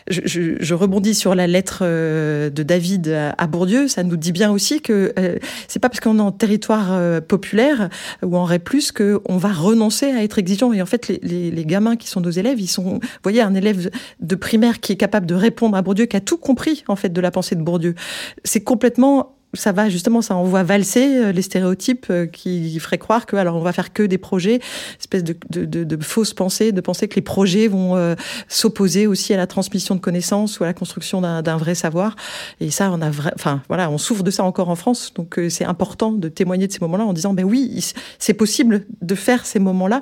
[0.09, 4.51] je, je, je, rebondis sur la lettre de David à Bourdieu, ça nous dit bien
[4.51, 5.14] aussi que
[5.68, 7.89] c'est pas parce qu'on est en territoire euh, populaire
[8.23, 10.73] ou en plus qu'on va renoncer à être exigeant.
[10.73, 13.91] Et en fait, les, gamins qui sont nos élèves, ils sont, vous voyez, un élève
[14.21, 17.11] de primaire qui est capable de répondre à Bourdieu, qui a tout compris en fait
[17.11, 17.95] de la pensée de Bourdieu.
[18.45, 23.27] C'est complètement ça va justement, ça envoie valser euh, les stéréotypes euh, qui feraient croire
[23.27, 24.61] que alors on va faire que des projets,
[24.99, 28.15] espèce de, de, de, de fausses pensées, de penser que les projets vont euh,
[28.49, 32.17] s'opposer aussi à la transmission de connaissances ou à la construction d'un vrai savoir.
[32.61, 35.65] Et ça, on a, enfin voilà, on souffre de ça encore en France, donc c'est
[35.65, 39.59] important de témoigner de ces moments-là en disant ben oui, c'est possible de faire ces
[39.59, 40.01] moments-là.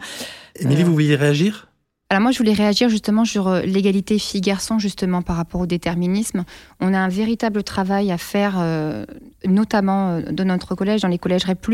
[0.56, 1.69] Émilie, vous vouliez réagir?
[2.12, 6.44] Alors moi, je voulais réagir justement sur euh, l'égalité filles-garçons, justement par rapport au déterminisme.
[6.80, 9.06] On a un véritable travail à faire, euh,
[9.46, 11.64] notamment euh, dans notre collège, dans les collèges REP+,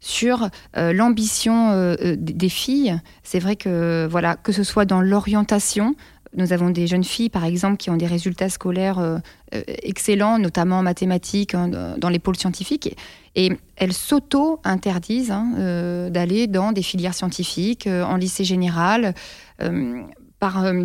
[0.00, 3.00] sur l'ambition des filles.
[3.24, 5.96] C'est vrai que, voilà, que ce soit dans l'orientation,
[6.36, 10.82] nous avons des jeunes filles, par exemple, qui ont des résultats scolaires excellents, notamment en
[10.84, 12.96] mathématiques, hein, dans les pôles scientifiques.
[13.34, 19.14] Et elles s'auto-interdisent hein, d'aller dans des filières scientifiques, en lycée général.
[19.62, 20.02] Euh,
[20.38, 20.84] par euh,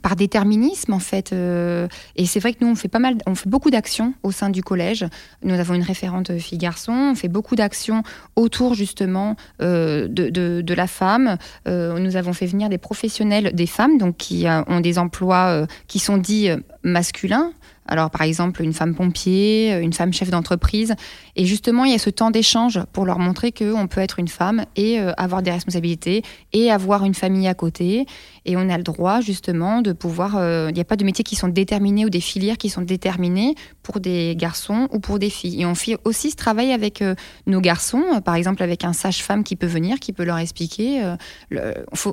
[0.00, 1.34] par déterminisme en fait.
[1.34, 4.30] Euh, et c'est vrai que nous on fait pas mal, on fait beaucoup d'actions au
[4.30, 5.04] sein du collège.
[5.42, 6.92] Nous avons une référente fille garçon.
[6.92, 8.02] On fait beaucoup d'actions
[8.34, 11.36] autour justement de, de, la femme.
[11.66, 16.16] nous avons fait venir des professionnels, des femmes donc qui ont des emplois qui sont
[16.16, 16.48] dits
[16.82, 17.52] masculins.
[17.86, 20.94] Alors, par exemple, une femme pompier, une femme chef d'entreprise.
[21.34, 24.28] Et justement, il y a ce temps d'échange pour leur montrer qu'on peut être une
[24.28, 28.06] femme et euh, avoir des responsabilités et avoir une famille à côté.
[28.44, 30.36] Et on a le droit, justement, de pouvoir.
[30.36, 32.82] Euh, il n'y a pas de métiers qui sont déterminés ou des filières qui sont
[32.82, 35.62] déterminées pour des garçons ou pour des filles.
[35.62, 37.14] Et on fait aussi ce travail avec euh,
[37.46, 41.02] nos garçons, par exemple, avec un sage-femme qui peut venir, qui peut leur expliquer.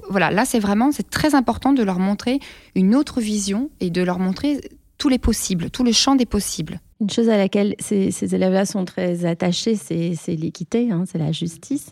[0.10, 2.39] voilà, là, c'est vraiment c'est très important de leur montrer
[2.75, 4.62] une autre vision et de leur montrer
[4.99, 6.79] tous les possibles, tout le champ des possibles.
[7.01, 11.91] Une chose à laquelle ces, élèves-là sont très attachés, c'est l'équité, hein, c'est la justice.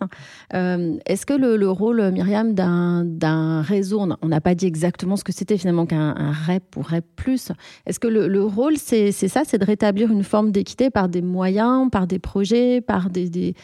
[0.53, 5.31] Euh, est-ce que le, rôle, Myriam, d'un réseau, on n'a pas dit exactement ce que
[5.31, 7.05] c'était finalement qu'un REP ou REP+,
[7.85, 11.89] est-ce que le, rôle, c'est ça, c'est de rétablir une forme d'équité par des moyens,
[11.89, 13.55] par des projets, par des,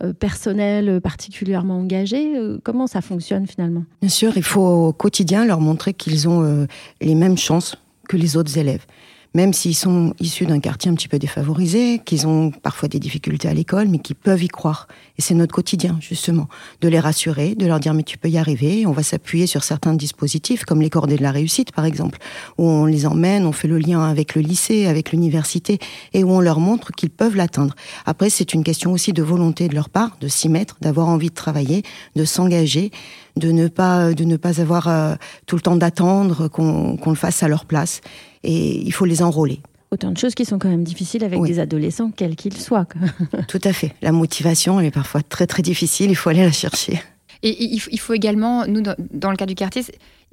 [0.00, 2.36] euh, personnels particulièrement engagés?
[2.36, 3.82] Euh, Comment ça fonctionne finalement?
[4.00, 6.68] Bien sûr, il faut au quotidien leur montrer qu'ils ont
[7.00, 7.76] les mêmes chances
[8.08, 8.86] que les autres élèves.
[9.34, 13.48] Même s'ils sont issus d'un quartier un petit peu défavorisé, qu'ils ont parfois des difficultés
[13.48, 14.88] à l'école, mais qu'ils peuvent y croire.
[15.16, 16.48] Et c'est notre quotidien, justement,
[16.82, 18.84] de les rassurer, de leur dire mais tu peux y arriver.
[18.84, 22.18] On va s'appuyer sur certains dispositifs, comme les cordées de la réussite, par exemple,
[22.58, 25.78] où on les emmène, on fait le lien avec le lycée, avec l'université,
[26.12, 27.74] et où on leur montre qu'ils peuvent l'atteindre.
[28.04, 31.30] Après, c'est une question aussi de volonté de leur part, de s'y mettre, d'avoir envie
[31.30, 31.84] de travailler,
[32.16, 32.90] de s'engager
[33.36, 35.14] de ne pas de ne pas avoir euh,
[35.46, 38.00] tout le temps d'attendre qu'on le fasse à leur place.
[38.44, 39.60] Et il faut les enrôler.
[39.90, 42.86] Autant de choses qui sont quand même difficiles avec des adolescents, quels qu'ils soient.
[43.48, 43.94] tout à fait.
[44.00, 46.10] La motivation, elle est parfois très très difficile.
[46.10, 47.02] Il faut aller la chercher.
[47.42, 49.82] Et il faut également, nous, dans le cas du quartier,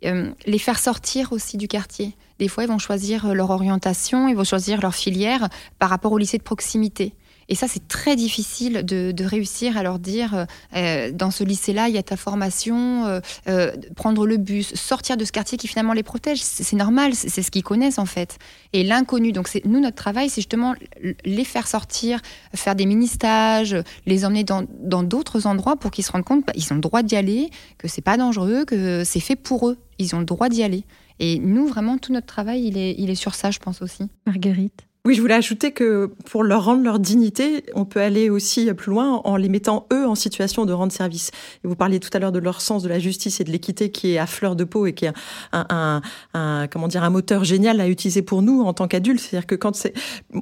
[0.05, 2.15] euh, les faire sortir aussi du quartier.
[2.39, 6.17] Des fois, ils vont choisir leur orientation, ils vont choisir leur filière par rapport au
[6.17, 7.13] lycée de proximité.
[7.49, 11.95] Et ça, c'est très difficile de, réussir à leur dire, euh, dans ce lycée-là, il
[11.95, 15.93] y a ta formation, euh, euh, prendre le bus, sortir de ce quartier qui finalement
[15.93, 16.41] les protège.
[16.41, 18.37] C'est normal, c'est ce qu'ils connaissent en fait.
[18.71, 20.75] Et l'inconnu, donc nous, notre travail, c'est justement
[21.25, 22.21] les faire sortir,
[22.53, 26.75] faire des mini-stages, les emmener dans d'autres endroits pour qu'ils se rendent compte qu'ils ont
[26.75, 29.77] le droit d'y aller, que c'est pas dangereux, que c'est fait pour eux.
[29.97, 30.85] Ils ont le droit d'y aller.
[31.19, 34.03] Et nous, vraiment, tout notre travail, il est sur ça, je pense aussi.
[34.25, 38.71] Marguerite Oui, je voulais ajouter que pour leur rendre leur dignité, on peut aller aussi
[38.75, 41.31] plus loin en les mettant eux en situation de rendre service.
[41.63, 43.89] Et vous parliez tout à l'heure de leur sens de la justice et de l'équité
[43.89, 45.13] qui est à fleur de peau et qui est
[45.51, 46.01] un, un,
[46.35, 49.19] un comment dire un moteur génial à utiliser pour nous en tant qu'adultes.
[49.19, 49.93] C'est-à-dire que quand c'est,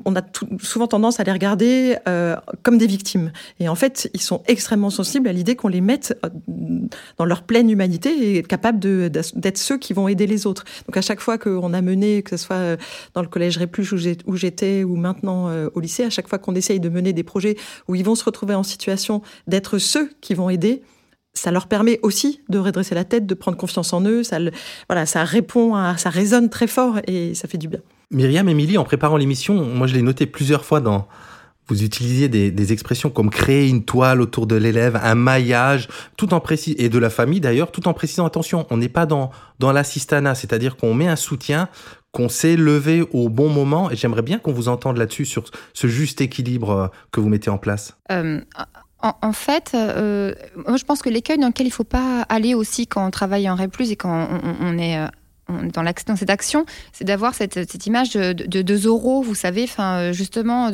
[0.03, 0.21] on a
[0.61, 3.31] souvent tendance à les regarder euh, comme des victimes.
[3.61, 6.29] Et en fait, ils sont extrêmement sensibles à l'idée qu'on les mette euh,
[7.17, 10.65] dans leur pleine humanité et capables d'être ceux qui vont aider les autres.
[10.87, 12.77] Donc à chaque fois qu'on a mené, que ce soit euh,
[13.13, 16.55] dans le collège Répluche où j'étais ou maintenant euh, au lycée, à chaque fois qu'on
[16.55, 17.55] essaye de mener des projets
[17.87, 20.81] où ils vont se retrouver en situation d'être ceux qui vont aider,
[21.33, 24.23] ça leur permet aussi de redresser la tête, de prendre confiance en eux.
[24.23, 24.39] Ça,
[24.89, 27.79] voilà, ça répond, à, ça résonne très fort et ça fait du bien.
[28.11, 31.07] Myriam, Émilie, en préparant l'émission, moi je l'ai noté plusieurs fois dans,
[31.67, 36.39] vous utilisiez des, expressions comme créer une toile autour de l'élève, un maillage, tout en
[36.39, 39.71] précis et de la famille d'ailleurs, tout en précisant attention, on n'est pas dans dans
[39.71, 41.67] l'assistanat, c'est-à-dire qu'on met un soutien,
[42.17, 43.91] qu'on sait lever au bon moment.
[43.91, 47.51] Et j'aimerais bien qu'on vous entende là-dessus sur ce juste équilibre euh, que vous mettez
[47.51, 47.95] en place.
[48.11, 48.41] Euh,
[49.03, 50.33] en, fait, euh,
[50.67, 53.11] moi je pense que l'écueil dans lequel il ne faut pas aller aussi quand on
[53.11, 54.27] travaille en REP+, et quand
[54.59, 54.97] on, est
[55.47, 60.71] dans, cette action, c'est d'avoir cette, image de, de, de, Zorro, vous savez, enfin justement,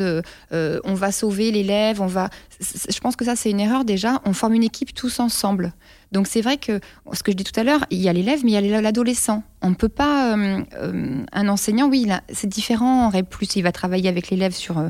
[0.52, 2.30] on va sauver l'élève, on va.
[2.60, 4.22] Je pense que ça c'est une erreur déjà.
[4.26, 5.74] On forme une équipe tous ensemble.
[6.14, 6.80] Donc c'est vrai que
[7.12, 8.82] ce que je dis tout à l'heure, il y a l'élève, mais il y a
[8.82, 9.44] l'adolescent.
[9.64, 10.38] On ne peut pas.
[10.38, 13.08] Euh, euh, un enseignant, oui, c'est différent.
[13.08, 14.90] En plus, il va travailler avec l'élève sur euh,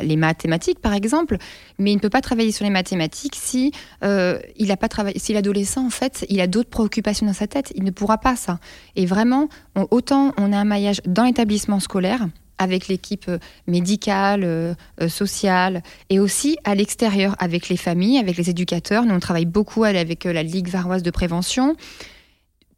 [0.00, 1.36] les mathématiques, par exemple,
[1.78, 3.72] mais il ne peut pas travailler sur les mathématiques si
[4.02, 5.18] il pas travaillé.
[5.18, 8.34] Si l'adolescent, en fait, il a d'autres préoccupations dans sa tête, il ne pourra pas
[8.34, 8.58] ça.
[8.96, 9.48] Et vraiment,
[9.90, 12.26] autant on a un maillage dans l'établissement scolaire
[12.62, 18.36] avec l'équipe euh, médicale, euh, euh, sociale, et aussi à l'extérieur, avec les familles, avec
[18.36, 19.04] les éducateurs.
[19.04, 21.76] Nous, on travaille beaucoup avec la Ligue varoise de prévention.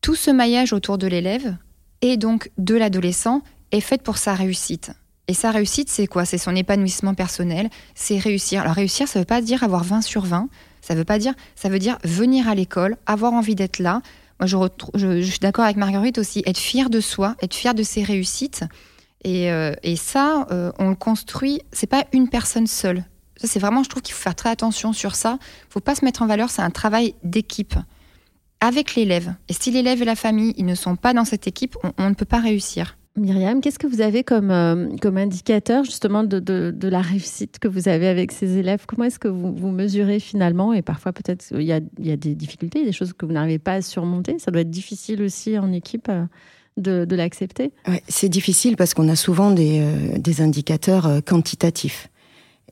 [0.00, 1.56] Tout ce maillage autour de l'élève
[2.02, 3.42] et donc de l'adolescent
[3.72, 4.92] est fait pour sa réussite.
[5.28, 6.24] Et sa réussite, c'est quoi?
[6.24, 8.62] C'est son épanouissement personnel, c'est réussir.
[8.62, 10.48] Alors réussir, ça ne veut pas dire avoir 20 sur 20,
[10.82, 14.02] ça veut pas dire, ça veut dire venir à l'école, avoir envie d'être là.
[14.38, 14.56] Moi, je,
[14.94, 18.02] je, je suis d'accord avec Marguerite aussi, être fier de soi, être fier de ses
[18.02, 18.64] réussites.
[19.26, 23.04] Euh, et, ça, euh, on le construit, c'est pas une personne seule.
[23.36, 25.38] C'est vraiment, je trouve qu'il faut faire très attention sur ça.
[25.40, 27.74] Il faut pas se mettre en valeur, c'est un travail d'équipe
[28.60, 29.34] avec l'élève.
[29.48, 32.14] Et si l'élève et la famille, ils ne sont pas dans cette équipe, on, ne
[32.14, 32.96] peut pas réussir.
[33.16, 37.68] Myriam, qu'est-ce que vous avez comme, euh, comme indicateur justement de, de, la réussite que
[37.68, 38.86] vous avez avec ces élèves?
[38.86, 40.72] Comment est-ce que vous, vous mesurez finalement?
[40.72, 43.58] Et parfois peut-être il y a, y a des difficultés, des choses que vous n'arrivez
[43.58, 44.38] pas à surmonter.
[44.38, 46.10] Ça doit être difficile aussi en équipe
[46.76, 47.72] de, l'accepter
[48.08, 52.08] C'est difficile parce qu'on a souvent des, euh, indicateurs euh, quantitatifs.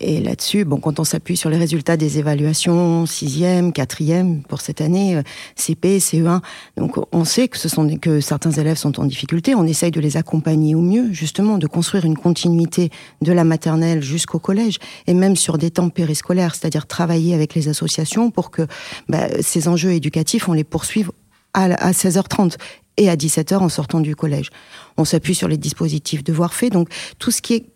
[0.01, 4.81] Et là-dessus, bon, quand on s'appuie sur les résultats des évaluations sixième, quatrième pour cette
[4.81, 5.23] année, euh,
[5.55, 6.41] CP, CE1,
[6.77, 9.55] donc on sait que certains élèves sont en difficulté.
[9.55, 14.03] On essaye de les accompagner au mieux, justement, de construire une continuité de la maternelle
[14.03, 18.67] jusqu'au collège, et même sur des temps périscolaires, c'est-à-dire travailler avec les associations pour que
[19.09, 21.12] bah, ces enjeux éducatifs, on les poursuive
[21.55, 22.57] à 16h30
[22.97, 24.51] et à 17h en sortant du collège.
[24.97, 27.67] On s'appuie sur les dispositifs devoirs faits, donc tout ce qui est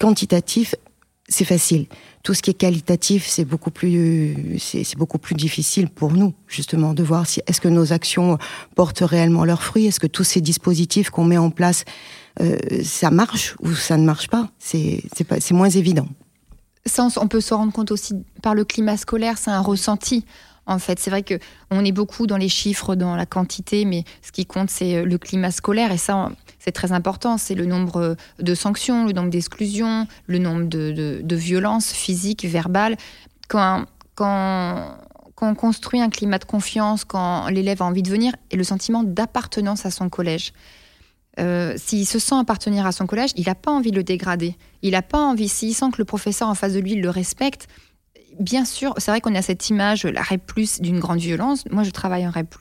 [0.00, 0.74] quantitatif,
[1.28, 1.86] c'est facile.
[2.22, 6.94] Tout ce qui est qualitatif, c'est beaucoup plus, c'est beaucoup plus difficile pour nous, justement,
[6.94, 8.38] de voir si est-ce que nos actions
[8.76, 11.84] portent réellement leurs fruits, est-ce que tous ces dispositifs qu'on met en place,
[12.40, 14.50] euh, ça marche ou ça ne marche pas?
[14.58, 15.02] C'est,
[15.50, 16.06] moins évident.
[17.16, 20.24] On peut se rendre compte aussi par le climat scolaire, c'est un ressenti.
[20.66, 21.38] En fait, c'est vrai que
[21.70, 25.04] on est beaucoup dans les chiffres, dans la quantité, mais ce qui compte, c'est euh,
[25.04, 25.90] le climat scolaire.
[25.90, 27.36] Et ça, c'est très important.
[27.36, 32.96] C'est le nombre euh, de sanctions, le nombre d'exclusions, le nombre de, violences physiques, verbales.
[33.48, 34.96] Quand, quand,
[35.44, 39.02] on construit un climat de confiance, quand l'élève a envie de venir, et le sentiment
[39.02, 40.52] d'appartenance à son collège.
[41.40, 44.56] Euh, s'il se sent appartenir à son collège, il n'a pas envie de le dégrader.
[44.82, 47.66] Il n'a pas envie, s'il sent que le professeur en face de lui le respecte,
[48.38, 51.64] bien sûr, c'est vrai qu'on a cette image, la plus d'une grande violence.
[51.70, 52.54] Moi, je travaille en REP+,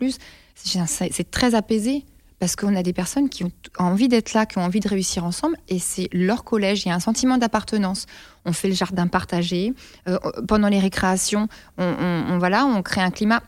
[0.55, 2.05] c'est très apaisé
[2.41, 5.23] parce qu'on a des personnes qui ont envie d'être là, qui ont envie de réussir
[5.23, 6.83] ensemble, et c'est leur collège.
[6.83, 8.07] Il y a un sentiment d'appartenance.
[8.45, 9.73] On fait le jardin partagé.
[10.07, 13.43] Euh, pendant les récréations, on, voilà, on crée un climat.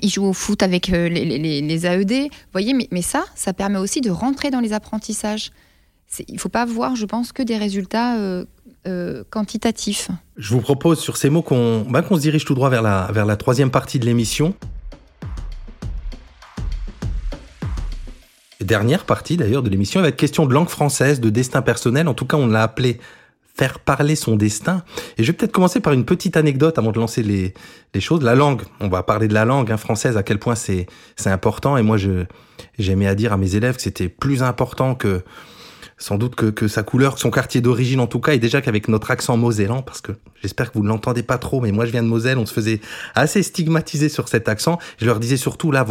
[0.00, 2.30] Ils jouent au foot avec euh, les, AED.
[2.52, 5.50] Voyez, mais, ça, ça permet aussi de rentrer dans les apprentissages.
[6.28, 8.44] Il ne faut pas voir, je pense, que des résultats euh,
[8.86, 10.10] euh, quantitatif.
[10.36, 13.26] Je vous propose sur ces mots qu'on bah, se dirige tout droit vers la, vers
[13.26, 14.54] la troisième partie de l'émission.
[18.60, 22.08] Dernière partie d'ailleurs de l'émission, avec question de langue française, de destin personnel.
[22.08, 22.98] En tout cas, on l'a appelé
[23.54, 24.82] faire parler son destin.
[25.18, 27.54] Et je vais peut-être commencer par une petite anecdote avant de lancer les,
[27.94, 28.22] les choses.
[28.22, 30.86] La langue, on va parler de la langue hein, française, à quel point c'est
[31.26, 31.76] important.
[31.76, 31.98] Et moi,
[32.78, 35.22] j'aimais à dire à mes élèves que c'était plus important que
[36.02, 38.88] sans doute que, que sa couleur, son quartier d'origine en tout cas, et déjà qu'avec
[38.88, 40.12] notre accent mosellan, parce que
[40.42, 42.52] j'espère que vous ne l'entendez pas trop, mais moi je viens de Moselle, on se
[42.52, 42.80] faisait
[43.14, 44.78] assez stigmatiser sur cet accent.
[44.98, 45.86] Je leur disais surtout là,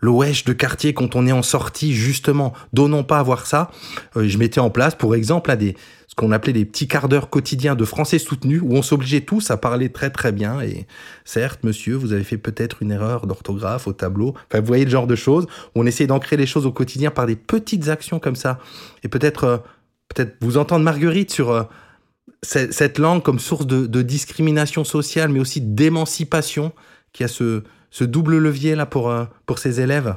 [0.00, 3.70] le wesh de quartier quand on est en sortie, justement, donnons pas à voir ça.
[4.16, 5.76] Euh, je mettais en place, pour exemple, là, des,
[6.14, 9.50] ce qu'on appelait des petits quarts d'heure quotidiens de français soutenu, où on s'obligeait tous
[9.50, 10.60] à parler très très bien.
[10.60, 10.86] Et
[11.24, 14.32] certes, monsieur, vous avez fait peut-être une erreur d'orthographe au tableau.
[14.48, 15.48] Enfin, vous voyez le genre de choses.
[15.74, 18.60] On essayait d'ancrer les choses au quotidien par des petites actions comme ça.
[19.02, 19.56] Et peut-être, euh,
[20.06, 21.64] peut-être vous entendre Marguerite sur euh,
[22.42, 26.70] cette langue comme source de, discrimination sociale, mais aussi d'émancipation,
[27.12, 27.64] qui a ce,
[28.00, 30.14] double levier là pour, euh, pour ces élèves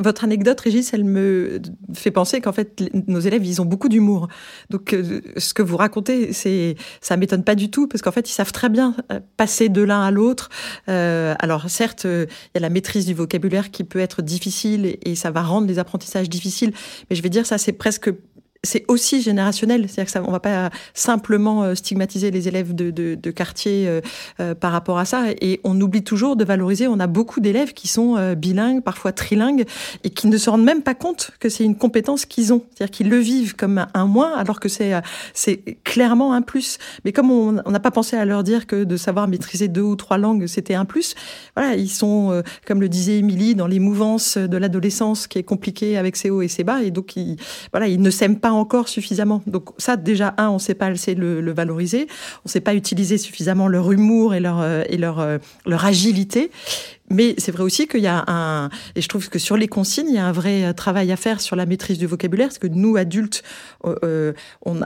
[0.00, 1.60] Votre anecdote, Régis, elle me
[1.92, 4.28] fait penser qu'en fait, nos élèves, ils ont beaucoup d'humour.
[4.70, 8.30] Donc, euh, ce que vous racontez, c'est, ça m'étonne pas du tout, parce qu'en fait,
[8.30, 10.50] ils savent très bien euh, passer de l'un à l'autre.
[10.86, 15.30] alors, certes, il y a la maîtrise du vocabulaire qui peut être difficile et ça
[15.30, 16.72] va rendre les apprentissages difficiles.
[17.10, 18.10] Mais je vais dire, ça, c'est presque
[18.64, 22.92] c'est aussi générationnel, c'est-à-dire que ça, on va pas simplement euh, stigmatiser les élèves de,
[22.92, 24.00] de, de quartier euh,
[24.38, 26.86] euh, par rapport à ça, et on oublie toujours de valoriser.
[26.86, 29.64] On a beaucoup d'élèves qui sont bilingues, parfois trilingues,
[30.04, 32.92] et qui ne se rendent même pas compte que c'est une compétence qu'ils ont, c'est-à-dire
[32.92, 34.92] qu'ils le vivent comme un moins, alors que c'est
[35.34, 36.78] c'est clairement un plus.
[37.04, 39.96] Mais comme on n'a pas pensé à leur dire que de savoir maîtriser deux ou
[39.96, 41.14] trois langues c'était un plus,
[41.56, 45.96] voilà, ils sont, comme le disait Émilie, dans les mouvances de l'adolescence qui est compliquée
[45.96, 47.14] avec ses hauts et ses bas, et donc
[47.72, 49.42] voilà, ils ne s'aiment pas encore suffisamment.
[49.46, 52.06] Donc ça, déjà, un, on ne sait pas le, valoriser,
[52.38, 55.84] on ne sait pas utiliser suffisamment leur humour et leur, euh, et leur, euh, leur
[55.84, 56.50] agilité.
[57.12, 60.08] Mais c'est vrai aussi qu'il y a un, et je trouve que sur les consignes,
[60.08, 62.58] il y a un vrai euh, travail à faire sur la maîtrise du vocabulaire, parce
[62.58, 63.42] que nous, adultes,
[63.84, 64.32] euh, euh,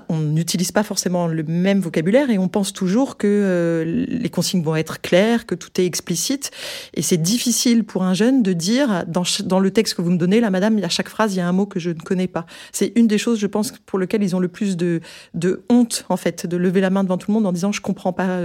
[0.08, 4.76] on n'utilise pas forcément le même vocabulaire et on pense toujours que les consignes vont
[4.76, 6.50] être claires, que tout est explicite.
[6.94, 10.18] Et c'est difficile pour un jeune de dire, dans, dans le texte que vous me
[10.18, 12.26] donnez, là, madame, à chaque phrase, il y a un mot que je ne connais
[12.26, 12.46] pas.
[12.72, 15.00] C'est une des choses, je pense, pour lesquelles ils ont le plus de,
[15.34, 17.80] de honte, en fait, de lever la main devant tout le monde en disant, je
[17.80, 18.40] comprends pas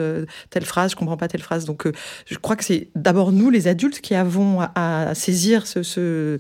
[0.50, 1.66] telle phrase, je comprends pas telle phrase.
[1.66, 1.88] Donc,
[2.26, 6.38] je crois que c'est d'abord nous, les adultes qui avons à, saisir ce,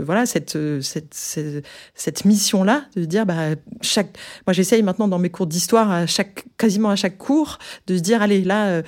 [0.00, 1.14] voilà cette cette,
[1.94, 4.16] cette, mission là de dire bah chaque
[4.46, 8.02] moi j'essaye maintenant dans mes cours d'histoire à chaque quasiment à chaque cours de se
[8.02, 8.82] dire allez là euh,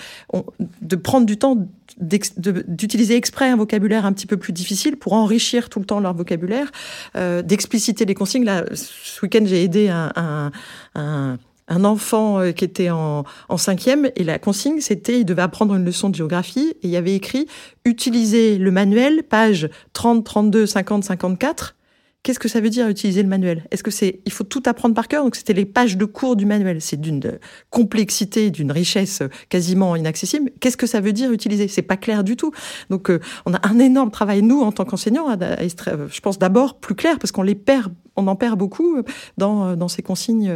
[0.80, 1.56] de prendre du temps
[1.98, 6.14] d'utiliser exprès un vocabulaire un petit peu plus difficile pour enrichir tout le temps leur
[6.14, 6.70] vocabulaire,
[7.16, 8.44] euh, d'expliciter les consignes.
[8.44, 10.52] Là, ce week-end, j'ai aidé un
[11.70, 13.24] un enfant euh, qui était en,
[13.56, 16.96] cinquième et la consigne c'était il devait apprendre une leçon de géographie et il y
[16.96, 17.46] avait écrit
[17.84, 21.76] utiliser le manuel page 30 32 50 54
[22.22, 23.64] Qu'est-ce que ça veut dire utiliser le manuel?
[23.70, 26.36] Est-ce que c'est il faut tout apprendre par cœur Donc c'était les pages de cours
[26.36, 26.82] du manuel.
[26.82, 27.38] C'est d'une
[27.70, 30.50] complexité, d'une richesse quasiment inaccessible.
[30.60, 31.66] Qu'est-ce que ça veut dire utiliser?
[31.66, 32.52] C'est pas clair du tout.
[32.90, 35.28] Donc euh, on a un énorme travail nous en tant qu'enseignants.
[35.30, 39.02] Je pense d'abord plus clair parce qu'on les perd, on en perd beaucoup
[39.38, 40.52] dans dans ces consignes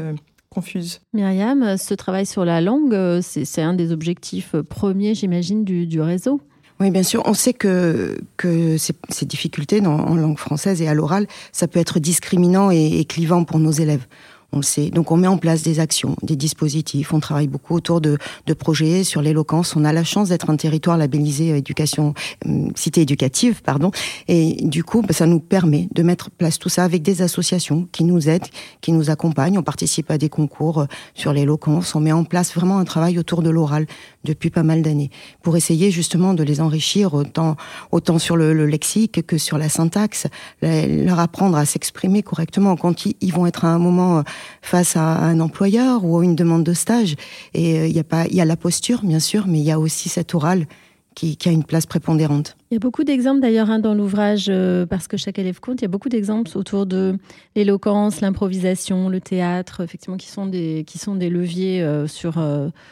[0.55, 1.01] confuse.
[1.13, 6.41] Myriam, ce travail sur la langue, euh, c'est un des objectifs premiers, j'imagine, du, réseau.
[6.81, 7.23] Oui, bien sûr.
[7.27, 11.99] On sait que, que ces, difficultés en langue française et à l'oral, ça peut être
[11.99, 14.07] discriminant et clivant pour nos élèves
[14.55, 14.91] on le sait.
[14.91, 17.13] Donc on met en place des actions, des dispositifs.
[17.13, 18.17] On travaille beaucoup autour de,
[18.59, 19.75] projets sur l'éloquence.
[19.75, 22.15] On a la chance d'être un territoire labellisé euh, éducation,
[22.47, 23.91] euh, cité éducative, pardon.
[24.29, 27.21] Et du coup, bah, ça nous permet de mettre en place tout ça avec des
[27.21, 28.47] associations qui nous aident,
[28.81, 29.59] qui nous accompagnent.
[29.59, 31.95] On participe à des concours euh, sur l'éloquence.
[31.97, 33.87] On met en place vraiment un travail autour de l'oral
[34.25, 35.11] depuis pas mal d'années
[35.43, 37.57] pour essayer justement de les enrichir autant,
[37.91, 40.27] autant sur le, lexique que sur la syntaxe,
[40.63, 44.23] leur apprendre à s'exprimer correctement quand ils vont être à un moment
[44.62, 47.16] face à un employeur ou à une demande de stage.
[47.55, 49.64] Et euh, il y a pas, il y a la posture bien sûr, mais il
[49.64, 50.66] y a aussi cette oral
[51.14, 52.57] qui, qui a une place prépondérante.
[52.75, 55.81] Il y a beaucoup d'exemples d'ailleurs hein, dans l'ouvrage, euh, parce que chaque élève compte,
[55.81, 57.16] il y a beaucoup d'exemples autour de
[57.55, 60.85] l'éloquence, l'improvisation, le théâtre, effectivement, qui sont des,
[61.31, 62.45] leviers euh, sur,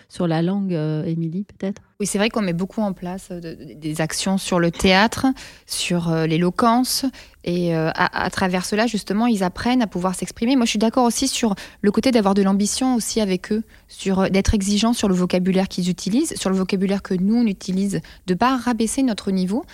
[0.08, 1.82] sur la langue, Émilie, peut-être?
[1.98, 5.26] Oui, c'est vrai qu'on met beaucoup en place des actions sur le théâtre,
[5.66, 7.04] sur l'éloquence,
[7.44, 10.54] et euh, à, travers cela, justement, ils apprennent à pouvoir s'exprimer.
[10.54, 14.20] Moi, je suis d'accord aussi sur le côté d'avoir de l'ambition aussi avec eux, sur
[14.20, 18.00] euh, d'être exigeant sur le vocabulaire qu'ils utilisent, sur le vocabulaire que nous on utilise,
[18.26, 19.64] de pas rabaisser notre niveau,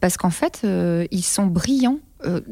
[0.00, 1.98] parce qu'en fait, euh, ils sont brillants.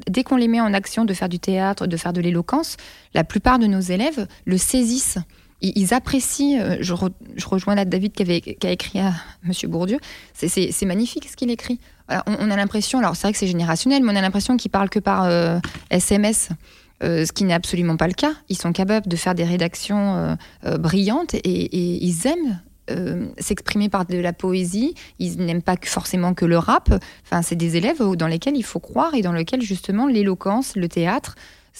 [0.09, 2.77] dès qu'on les met en action de faire du théâtre, de faire de l'éloquence,
[3.15, 5.19] la plupart de nos élèves le saisissent
[5.63, 6.77] ils, apprécient.
[6.81, 6.93] Je,
[7.47, 9.99] rejoins là David qui, avait, qui a écrit à Monsieur Bourdieu.
[10.35, 14.13] C'est magnifique ce qu'il écrit on, a l'impression, alors c'est vrai que c'est générationnel, mais
[14.13, 15.29] on a l'impression qu'ils parlent que par
[15.91, 16.51] SMS.
[16.51, 16.55] Euh,
[17.03, 18.33] euh, ce qui n'est absolument pas le cas.
[18.49, 22.61] Ils sont capables de faire des rédactions euh, brillantes et, ils aiment
[23.39, 24.95] s'exprimer par de la poésie.
[25.19, 26.91] Ils n'aiment pas forcément que le rap.
[27.25, 30.89] Enfin, c'est des élèves dans lesquels il faut croire et dans lesquels justement l'éloquence, le
[30.89, 31.35] théâtre,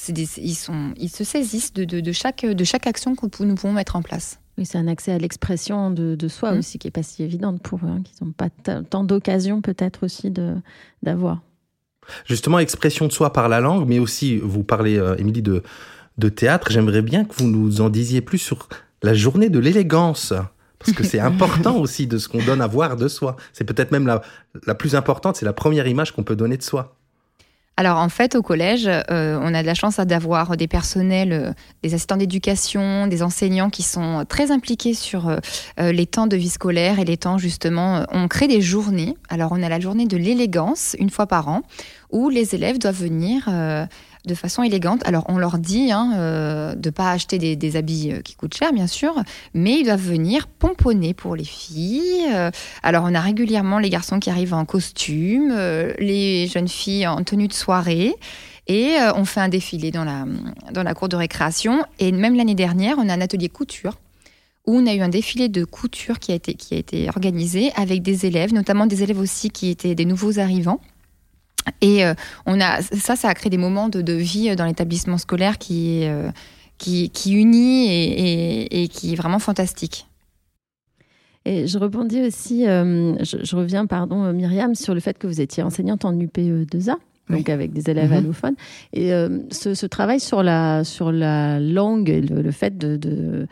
[0.09, 3.97] ils, sont, ils se saisissent de, de, chaque, de chaque action que nous pouvons mettre
[3.97, 4.41] en place.
[4.59, 6.59] Oui, c'est un accès à l'expression de, soi mmh.
[6.59, 10.05] aussi qui n'est pas si évidente pour eux, hein, qui n'ont pas tant d'occasions peut-être
[10.05, 10.33] aussi
[11.03, 11.43] d'avoir.
[12.25, 15.63] Justement, expression de soi par la langue, mais aussi, vous parlez, euh, Émilie, de,
[16.19, 16.71] de théâtre.
[16.71, 18.69] J'aimerais bien que vous nous en disiez plus sur
[19.03, 20.33] la journée de l'élégance.
[20.79, 23.37] Parce que c'est important aussi de ce qu'on donne à voir de soi.
[23.53, 24.23] C'est peut-être même la,
[24.67, 26.97] la plus importante, c'est la première image qu'on peut donner de soi.
[27.79, 31.53] Alors en fait, au collège, euh, on a de la chance d'avoir des personnels, euh,
[31.83, 36.49] des assistants d'éducation, des enseignants qui sont très impliqués sur euh, les temps de vie
[36.49, 38.07] scolaire et les temps justement.
[38.13, 39.15] on crée des journées.
[39.29, 41.63] Alors on a la journée de l'élégance une fois par an
[42.11, 43.51] où les élèves doivent venir
[44.27, 45.01] de façon élégante.
[45.07, 48.57] Alors on leur dit hein, euh, de ne pas acheter des, habits euh, qui coûtent
[48.57, 49.15] cher, bien sûr,
[49.55, 52.27] mais ils doivent venir pomponner pour les filles.
[52.35, 52.51] Euh,
[52.83, 55.55] alors on a régulièrement les garçons qui arrivent en costume,
[55.99, 58.15] les jeunes filles en tenue de soirée.
[58.69, 60.25] Et on fait un défilé dans la,
[60.73, 61.85] dans la cour de récréation.
[62.01, 63.95] Et même l'année dernière, on a un atelier couture
[64.67, 67.71] où on a eu un défilé de couture qui a été, qui a été organisé
[67.77, 70.81] avec des élèves, notamment des élèves aussi qui étaient des nouveaux arrivants.
[71.81, 72.15] Et euh,
[72.47, 76.31] on a, ça, ça a créé des moments de, vie dans l'établissement scolaire qui, euh,
[76.79, 77.89] qui, qui unit
[78.71, 80.07] et, qui est vraiment fantastique.
[81.45, 85.63] Et je rebondis aussi, euh, je, reviens, pardon, Myriam, sur le fait que vous étiez
[85.63, 86.97] enseignante en UPE2A.
[87.29, 88.19] Donc avec des élèves mhm.
[88.19, 88.55] allophones.
[88.93, 89.11] Et
[89.51, 93.49] ce, travail sur la, sur la langue et le, fait de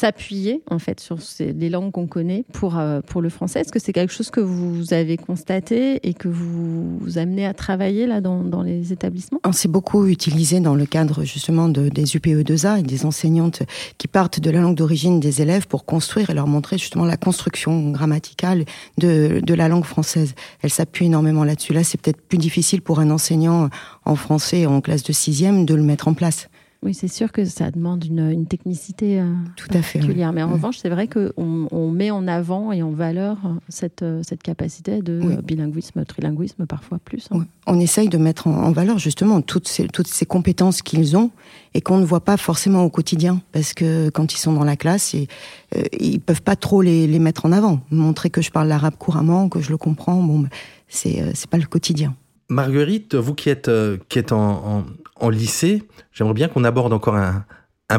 [0.00, 3.78] s'appuyer en fait sur les langues qu'on connaît pour, euh, pour le français Est-ce que
[3.78, 8.20] c'est quelque chose que vous avez constaté et que vous, vous amenez à travailler là
[8.20, 9.40] dans, les établissements?
[9.44, 13.62] On s'est beaucoup utilisé dans le cadre justement de, des UPE2A et des enseignantes
[13.98, 17.16] qui partent de la langue d'origine des élèves pour construire et leur montrer justement la
[17.16, 18.64] construction grammaticale
[18.98, 20.34] de, de la langue française.
[20.62, 21.74] Elles s'appuient énormément là-dessus.
[21.74, 23.68] Là, c'est peut-être plus difficile pour un enseignant
[24.04, 26.48] en français en classe de sixième de le mettre en place.
[26.82, 30.32] Oui, c'est sûr que ça demande une, technicité euh, Tout à fait, particulière.
[30.32, 34.02] Mais en revanche, c'est vrai qu'on on met en avant et en valeur euh, cette,
[34.02, 37.28] euh, cette capacité de bilinguisme, trilinguisme, parfois plus.
[37.32, 37.44] Hein.
[37.66, 41.30] On essaye de mettre en, valeur justement toutes ces, toutes ces compétences qu'ils ont
[41.74, 43.42] et qu'on ne voit pas forcément au quotidien.
[43.52, 45.28] Parce que quand ils sont dans la classe, ils,
[45.74, 47.80] ne peuvent pas trop les, les, mettre en avant.
[47.90, 50.46] Montrer que je parle l'arabe couramment, que je le comprends, bon,
[50.88, 52.14] c'est pas le quotidien.
[52.50, 53.70] Marguerite, vous qui êtes,
[54.08, 54.84] qui êtes en,
[55.20, 55.82] en lycée,
[56.12, 57.44] j'aimerais bien qu'on aborde encore un,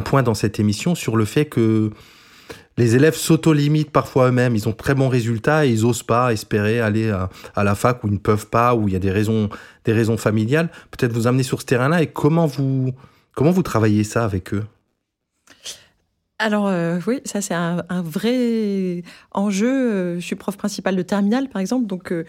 [0.01, 1.91] point dans cette émission sur le fait que
[2.77, 4.55] les élèves s'auto-limitent parfois eux-mêmes.
[4.55, 7.11] Ils ont très bons résultats et ils n'osent pas espérer aller
[7.55, 9.49] à, la fac où ils ne peuvent pas, où il y a des raisons,
[9.85, 10.69] des raisons familiales.
[10.91, 12.93] Peut-être vous amener sur ce terrain-là et comment vous,
[13.35, 14.63] comment vous travaillez ça avec eux?
[16.41, 19.67] Alors euh, oui, ça c'est un, vrai enjeu.
[19.69, 22.23] Euh, je suis prof principal de terminale, par exemple, donc euh,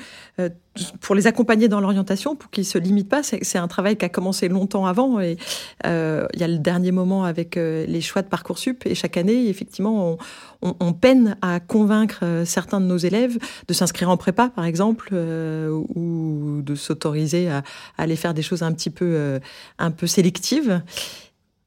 [1.00, 4.08] pour les accompagner dans l'orientation, pour qu'ils se limitent pas, c'est un travail qui a
[4.08, 5.18] commencé longtemps avant.
[5.20, 5.38] Et
[5.84, 8.86] il y a le dernier moment avec les choix de parcoursup.
[8.86, 10.16] Et chaque année, effectivement,
[10.62, 13.36] on, peine à convaincre certains de nos élèves
[13.68, 17.62] de s'inscrire en prépa, par exemple, ou de s'autoriser à, à,
[17.98, 19.40] aller faire des choses un petit peu
[19.78, 20.80] un peu sélectives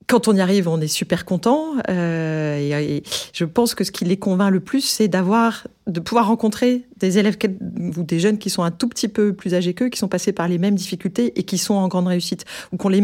[0.07, 1.73] quand on y arrive, on est super content.
[1.89, 3.03] Euh, et,
[3.33, 7.17] je pense que ce qui les convainc le plus, c'est d'avoir, de pouvoir rencontrer des
[7.17, 7.37] élèves
[7.97, 10.31] ou des jeunes qui sont un tout petit peu plus âgés qu'eux, qui sont passés
[10.31, 13.01] par les mêmes difficultés et qui sont en grande réussite ou qu'on les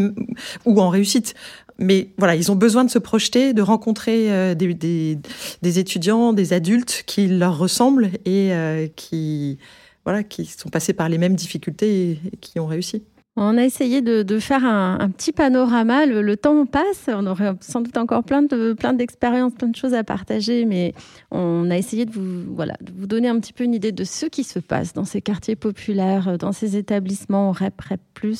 [0.64, 1.34] ou en réussite.
[1.78, 7.02] Mais voilà, ils ont besoin de se projeter, de rencontrer euh, des, étudiants, des adultes
[7.06, 9.58] qui leur ressemblent et euh, qui
[10.04, 13.02] voilà, qui sont passés par les mêmes difficultés et qui ont réussi.
[13.36, 16.04] On a essayé de, faire un, petit panorama.
[16.04, 19.94] Le, temps passe, on aurait sans doute encore plein de plein d'expériences, plein de choses
[19.94, 20.92] à partager, mais
[21.30, 24.04] on a essayé de vous voilà de vous donner un petit peu une idée de
[24.04, 28.36] ce qui se passe dans ces quartiers populaires, dans ces établissements REP, REP+,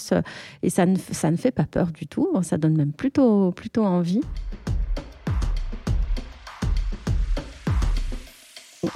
[0.63, 2.29] et ça ne ça ne fait pas peur du tout.
[2.43, 4.21] Ça donne même plutôt plutôt envie.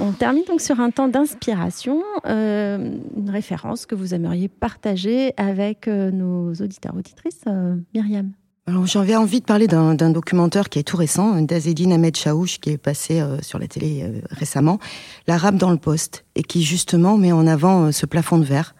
[0.01, 5.87] On termine donc sur un temps d'inspiration, euh, une référence que vous aimeriez partager avec
[5.87, 7.43] euh, nos auditeurs auditrices.
[7.47, 8.33] Euh, Myriam.
[8.67, 12.71] Alors j'avais envie de parler d'un documentaire qui est tout récent, d'Azedine Ahmed Chaouch, qui
[12.71, 14.81] est passé sur la télé récemment,
[15.29, 18.75] L'arabe dans le poste, et qui justement met en avant ce plafond de verre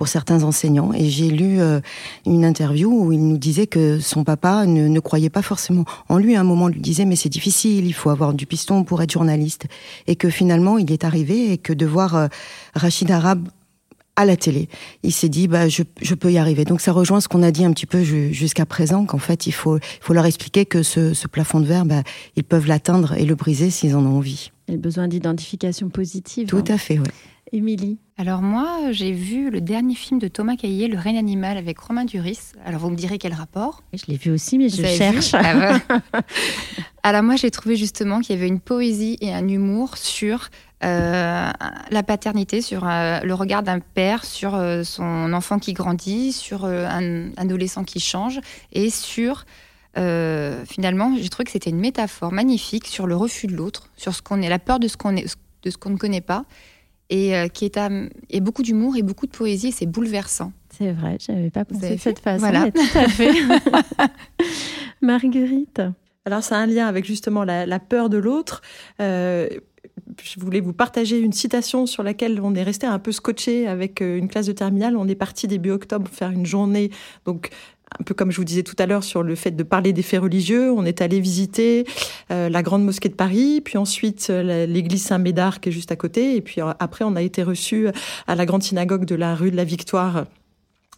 [0.00, 0.94] pour certains enseignants.
[0.94, 1.78] Et j'ai lu euh,
[2.24, 6.16] une interview où il nous disait que son papa ne, ne croyait pas forcément en
[6.16, 6.36] lui.
[6.36, 9.10] À un moment, lui disait mais c'est difficile, il faut avoir du piston pour être
[9.10, 9.66] journaliste.
[10.06, 12.28] Et que finalement, il est arrivé et que de voir euh,
[12.74, 13.46] Rachid Arab
[14.16, 14.70] à la télé.
[15.02, 16.64] Il s'est dit, bah, je, je, peux y arriver.
[16.64, 19.52] Donc ça rejoint ce qu'on a dit un petit peu jusqu'à présent, qu'en fait, il
[19.52, 22.04] faut, il faut leur expliquer que ce, ce plafond de verre, bah,
[22.36, 24.50] ils peuvent l'atteindre et le briser s'ils en ont envie.
[24.66, 26.48] Et le besoin d'identification positive.
[26.48, 27.04] Tout à fait, oui.
[27.52, 31.78] Émilie Alors moi, j'ai vu le dernier film de Thomas Caillet, Le Règne animal, avec
[31.78, 32.38] Romain Duris.
[32.64, 35.34] Alors vous me direz quel rapport Je l'ai vu aussi, mais je Vous cherche.
[35.34, 36.20] Ah ouais.
[37.02, 40.50] Alors moi, j'ai trouvé justement qu'il y avait une poésie et un humour sur
[40.84, 41.50] euh,
[41.90, 46.64] la paternité, sur euh, le regard d'un père sur euh, son enfant qui grandit, sur
[46.64, 48.40] euh, un adolescent qui change,
[48.72, 49.44] et sur
[49.98, 54.14] euh, finalement, j'ai trouvé que c'était une métaphore magnifique sur le refus de l'autre, sur
[54.14, 56.44] ce qu'on est, la peur de ce qu'on est, de ce qu'on ne connaît pas,
[57.10, 57.90] et euh, qui est à,
[58.30, 59.72] et beaucoup d'humour et beaucoup de poésie.
[59.72, 60.52] C'est bouleversant.
[60.70, 62.38] C'est vrai, je n'avais pas pensé de cette façon.
[62.38, 62.70] Voilà.
[62.70, 63.32] tout à fait.
[65.02, 65.82] Marguerite
[66.24, 68.62] Alors, ça a un lien avec justement la, la peur de l'autre.
[69.00, 69.48] Euh,
[70.22, 74.00] je voulais vous partager une citation sur laquelle on est resté un peu scotché avec
[74.00, 74.96] euh, une classe de terminale.
[74.96, 76.90] On est parti début octobre faire une journée,
[77.24, 77.50] donc
[77.98, 80.02] un peu comme je vous disais tout à l'heure sur le fait de parler des
[80.02, 80.70] faits religieux.
[80.72, 81.84] On est allé visiter
[82.30, 85.96] euh, la grande mosquée de Paris, puis ensuite euh, l'église Saint-Médard qui est juste à
[85.96, 87.88] côté, et puis euh, après on a été reçu
[88.26, 90.26] à la grande synagogue de la rue de la Victoire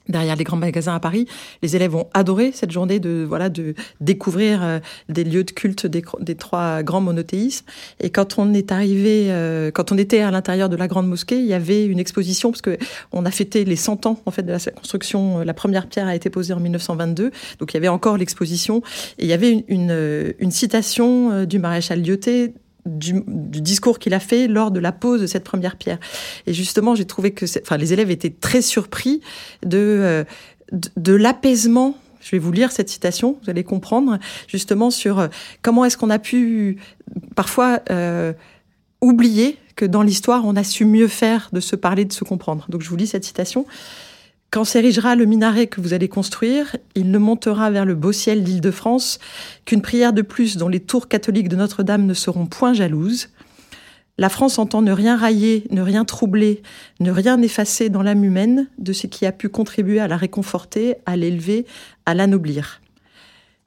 [0.08, 1.26] derrière les grands magasins à Paris.
[1.62, 4.78] Les élèves ont adoré cette journée de voilà de découvrir euh,
[5.08, 7.66] des lieux de culte des, des trois grands monothéismes.
[8.00, 11.38] Et quand on est arrivé, euh, quand on était à l'intérieur de la grande mosquée,
[11.38, 12.76] il y avait une exposition parce que
[13.12, 15.40] on a fêté les 100 ans en fait de la construction.
[15.40, 18.82] Euh, La première pierre a été posée en 1922, donc il y avait encore l'exposition
[19.18, 22.54] et il y avait une, une, euh, une citation du maréchal Lyoté
[22.86, 25.98] du, du discours qu'il a fait lors de la pose de cette première pierre.
[26.46, 29.20] Et justement, j'ai trouvé que, enfin, les élèves étaient très surpris
[29.64, 30.24] de, euh,
[30.72, 31.96] de, de l'apaisement.
[32.20, 35.28] Je vais vous lire cette citation, vous allez comprendre justement sur euh,
[35.60, 36.78] comment est-ce qu'on a pu
[37.34, 38.32] parfois euh,
[39.00, 42.66] oublier que dans l'histoire, on a su mieux faire de se parler, de se comprendre.
[42.68, 43.66] Donc je vous lis cette citation.
[44.52, 48.44] Quand s'érigera le minaret que vous allez construire, il ne montera vers le beau ciel
[48.44, 49.18] d'Île-de-France
[49.64, 53.30] qu'une prière de plus dont les tours catholiques de Notre-Dame ne seront point jalouses.
[54.18, 56.60] La France entend ne rien railler, ne rien troubler,
[57.00, 60.96] ne rien effacer dans l'âme humaine de ce qui a pu contribuer à la réconforter,
[61.06, 61.64] à l'élever,
[62.04, 62.82] à l'anoblir.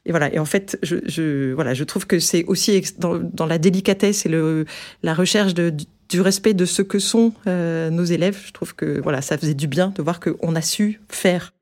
[0.05, 0.31] Et voilà.
[0.31, 4.27] Et en fait, je, je voilà, je trouve que c'est aussi dans, dans la délicatesse
[4.27, 4.65] et le,
[5.01, 5.73] la recherche de,
[6.09, 8.41] du- respect de ce que sont euh, nos élèves.
[8.45, 11.53] Je trouve que voilà, ça faisait du bien de voir qu'on a su faire.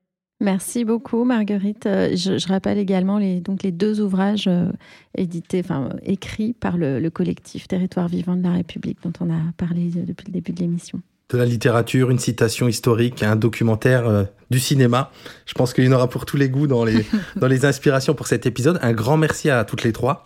[0.41, 1.85] Merci beaucoup, Marguerite.
[1.85, 4.71] Euh, Je, je rappelle également les, donc les deux ouvrages euh,
[5.17, 9.39] édités, enfin écrits par le, le collectif Territoire vivant de la République, dont on a
[9.57, 11.01] parlé depuis le début de l'émission.
[11.29, 15.11] De la littérature, une citation historique, un documentaire, euh, du cinéma.
[15.45, 17.05] Je pense qu'il y en aura pour tous les goûts dans les,
[17.37, 18.77] dans les inspirations pour cet épisode.
[18.81, 20.25] Un grand merci à toutes les trois.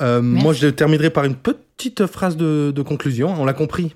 [0.00, 3.34] Euh, moi, je terminerai par une petite phrase de, de conclusion.
[3.38, 3.94] On l'a compris.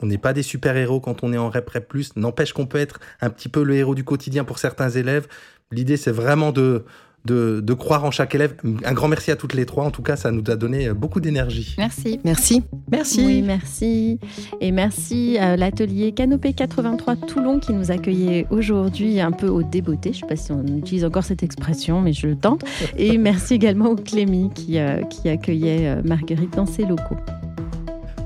[0.00, 1.92] On n'est pas des super-héros quand on est en Rep Rep+.
[2.16, 5.26] N'empêche qu'on peut être un petit peu le héros du quotidien pour certains élèves.
[5.72, 6.84] L'idée, c'est vraiment de,
[7.24, 8.54] de, de croire en chaque élève.
[8.84, 9.84] Un grand merci à toutes les trois.
[9.84, 11.74] En tout cas, ça nous a donné beaucoup d'énergie.
[11.78, 12.20] Merci.
[12.24, 12.62] Merci.
[12.90, 13.24] Merci.
[13.24, 14.18] Oui, merci.
[14.60, 20.12] Et merci à l'atelier Canopée 83 Toulon qui nous accueillait aujourd'hui un peu au débeauté.
[20.12, 22.64] Je ne sais pas si on utilise encore cette expression, mais je le tente.
[22.96, 27.16] Et merci également au Clémy qui, euh, qui accueillait euh, Marguerite dans ses locaux.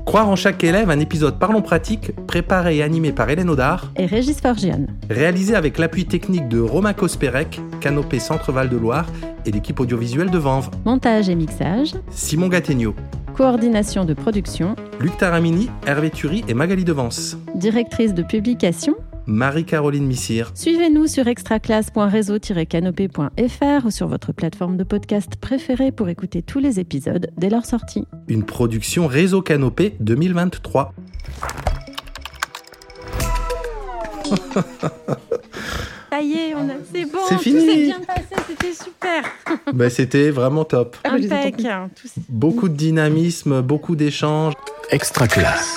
[0.05, 4.05] Croire en chaque élève, un épisode Parlons pratique, préparé et animé par Hélène Audard, Et
[4.05, 4.87] Régis Forgione.
[5.09, 9.05] réalisé avec l'appui technique de Romain Kospérec, Canopée Centre-Val de Loire
[9.45, 11.93] et l'équipe audiovisuelle de Vanves, Montage et mixage.
[12.11, 12.93] Simon Gattegno,
[13.35, 14.75] Coordination de production.
[14.99, 18.95] Luc Taramini, Hervé Thury et Magali Devance, Directrice de publication.
[19.25, 20.51] Marie-Caroline Missire.
[20.55, 27.29] Suivez-nous sur extraclasse.réseau-canopé.fr ou sur votre plateforme de podcast préférée pour écouter tous les épisodes
[27.37, 28.05] dès leur sortie.
[28.27, 30.93] Une production Réseau Canopée 2023.
[36.11, 36.73] Ça y est, on a...
[36.93, 37.65] c'est bon, C'est tout fini.
[37.65, 39.23] s'est bien passé, c'était super.
[39.73, 40.95] Ben, C'était vraiment top.
[41.03, 41.59] Impec.
[41.59, 44.53] s'est- Beaucoup de dynamisme, beaucoup d'échanges.
[44.91, 45.75] Extra classe.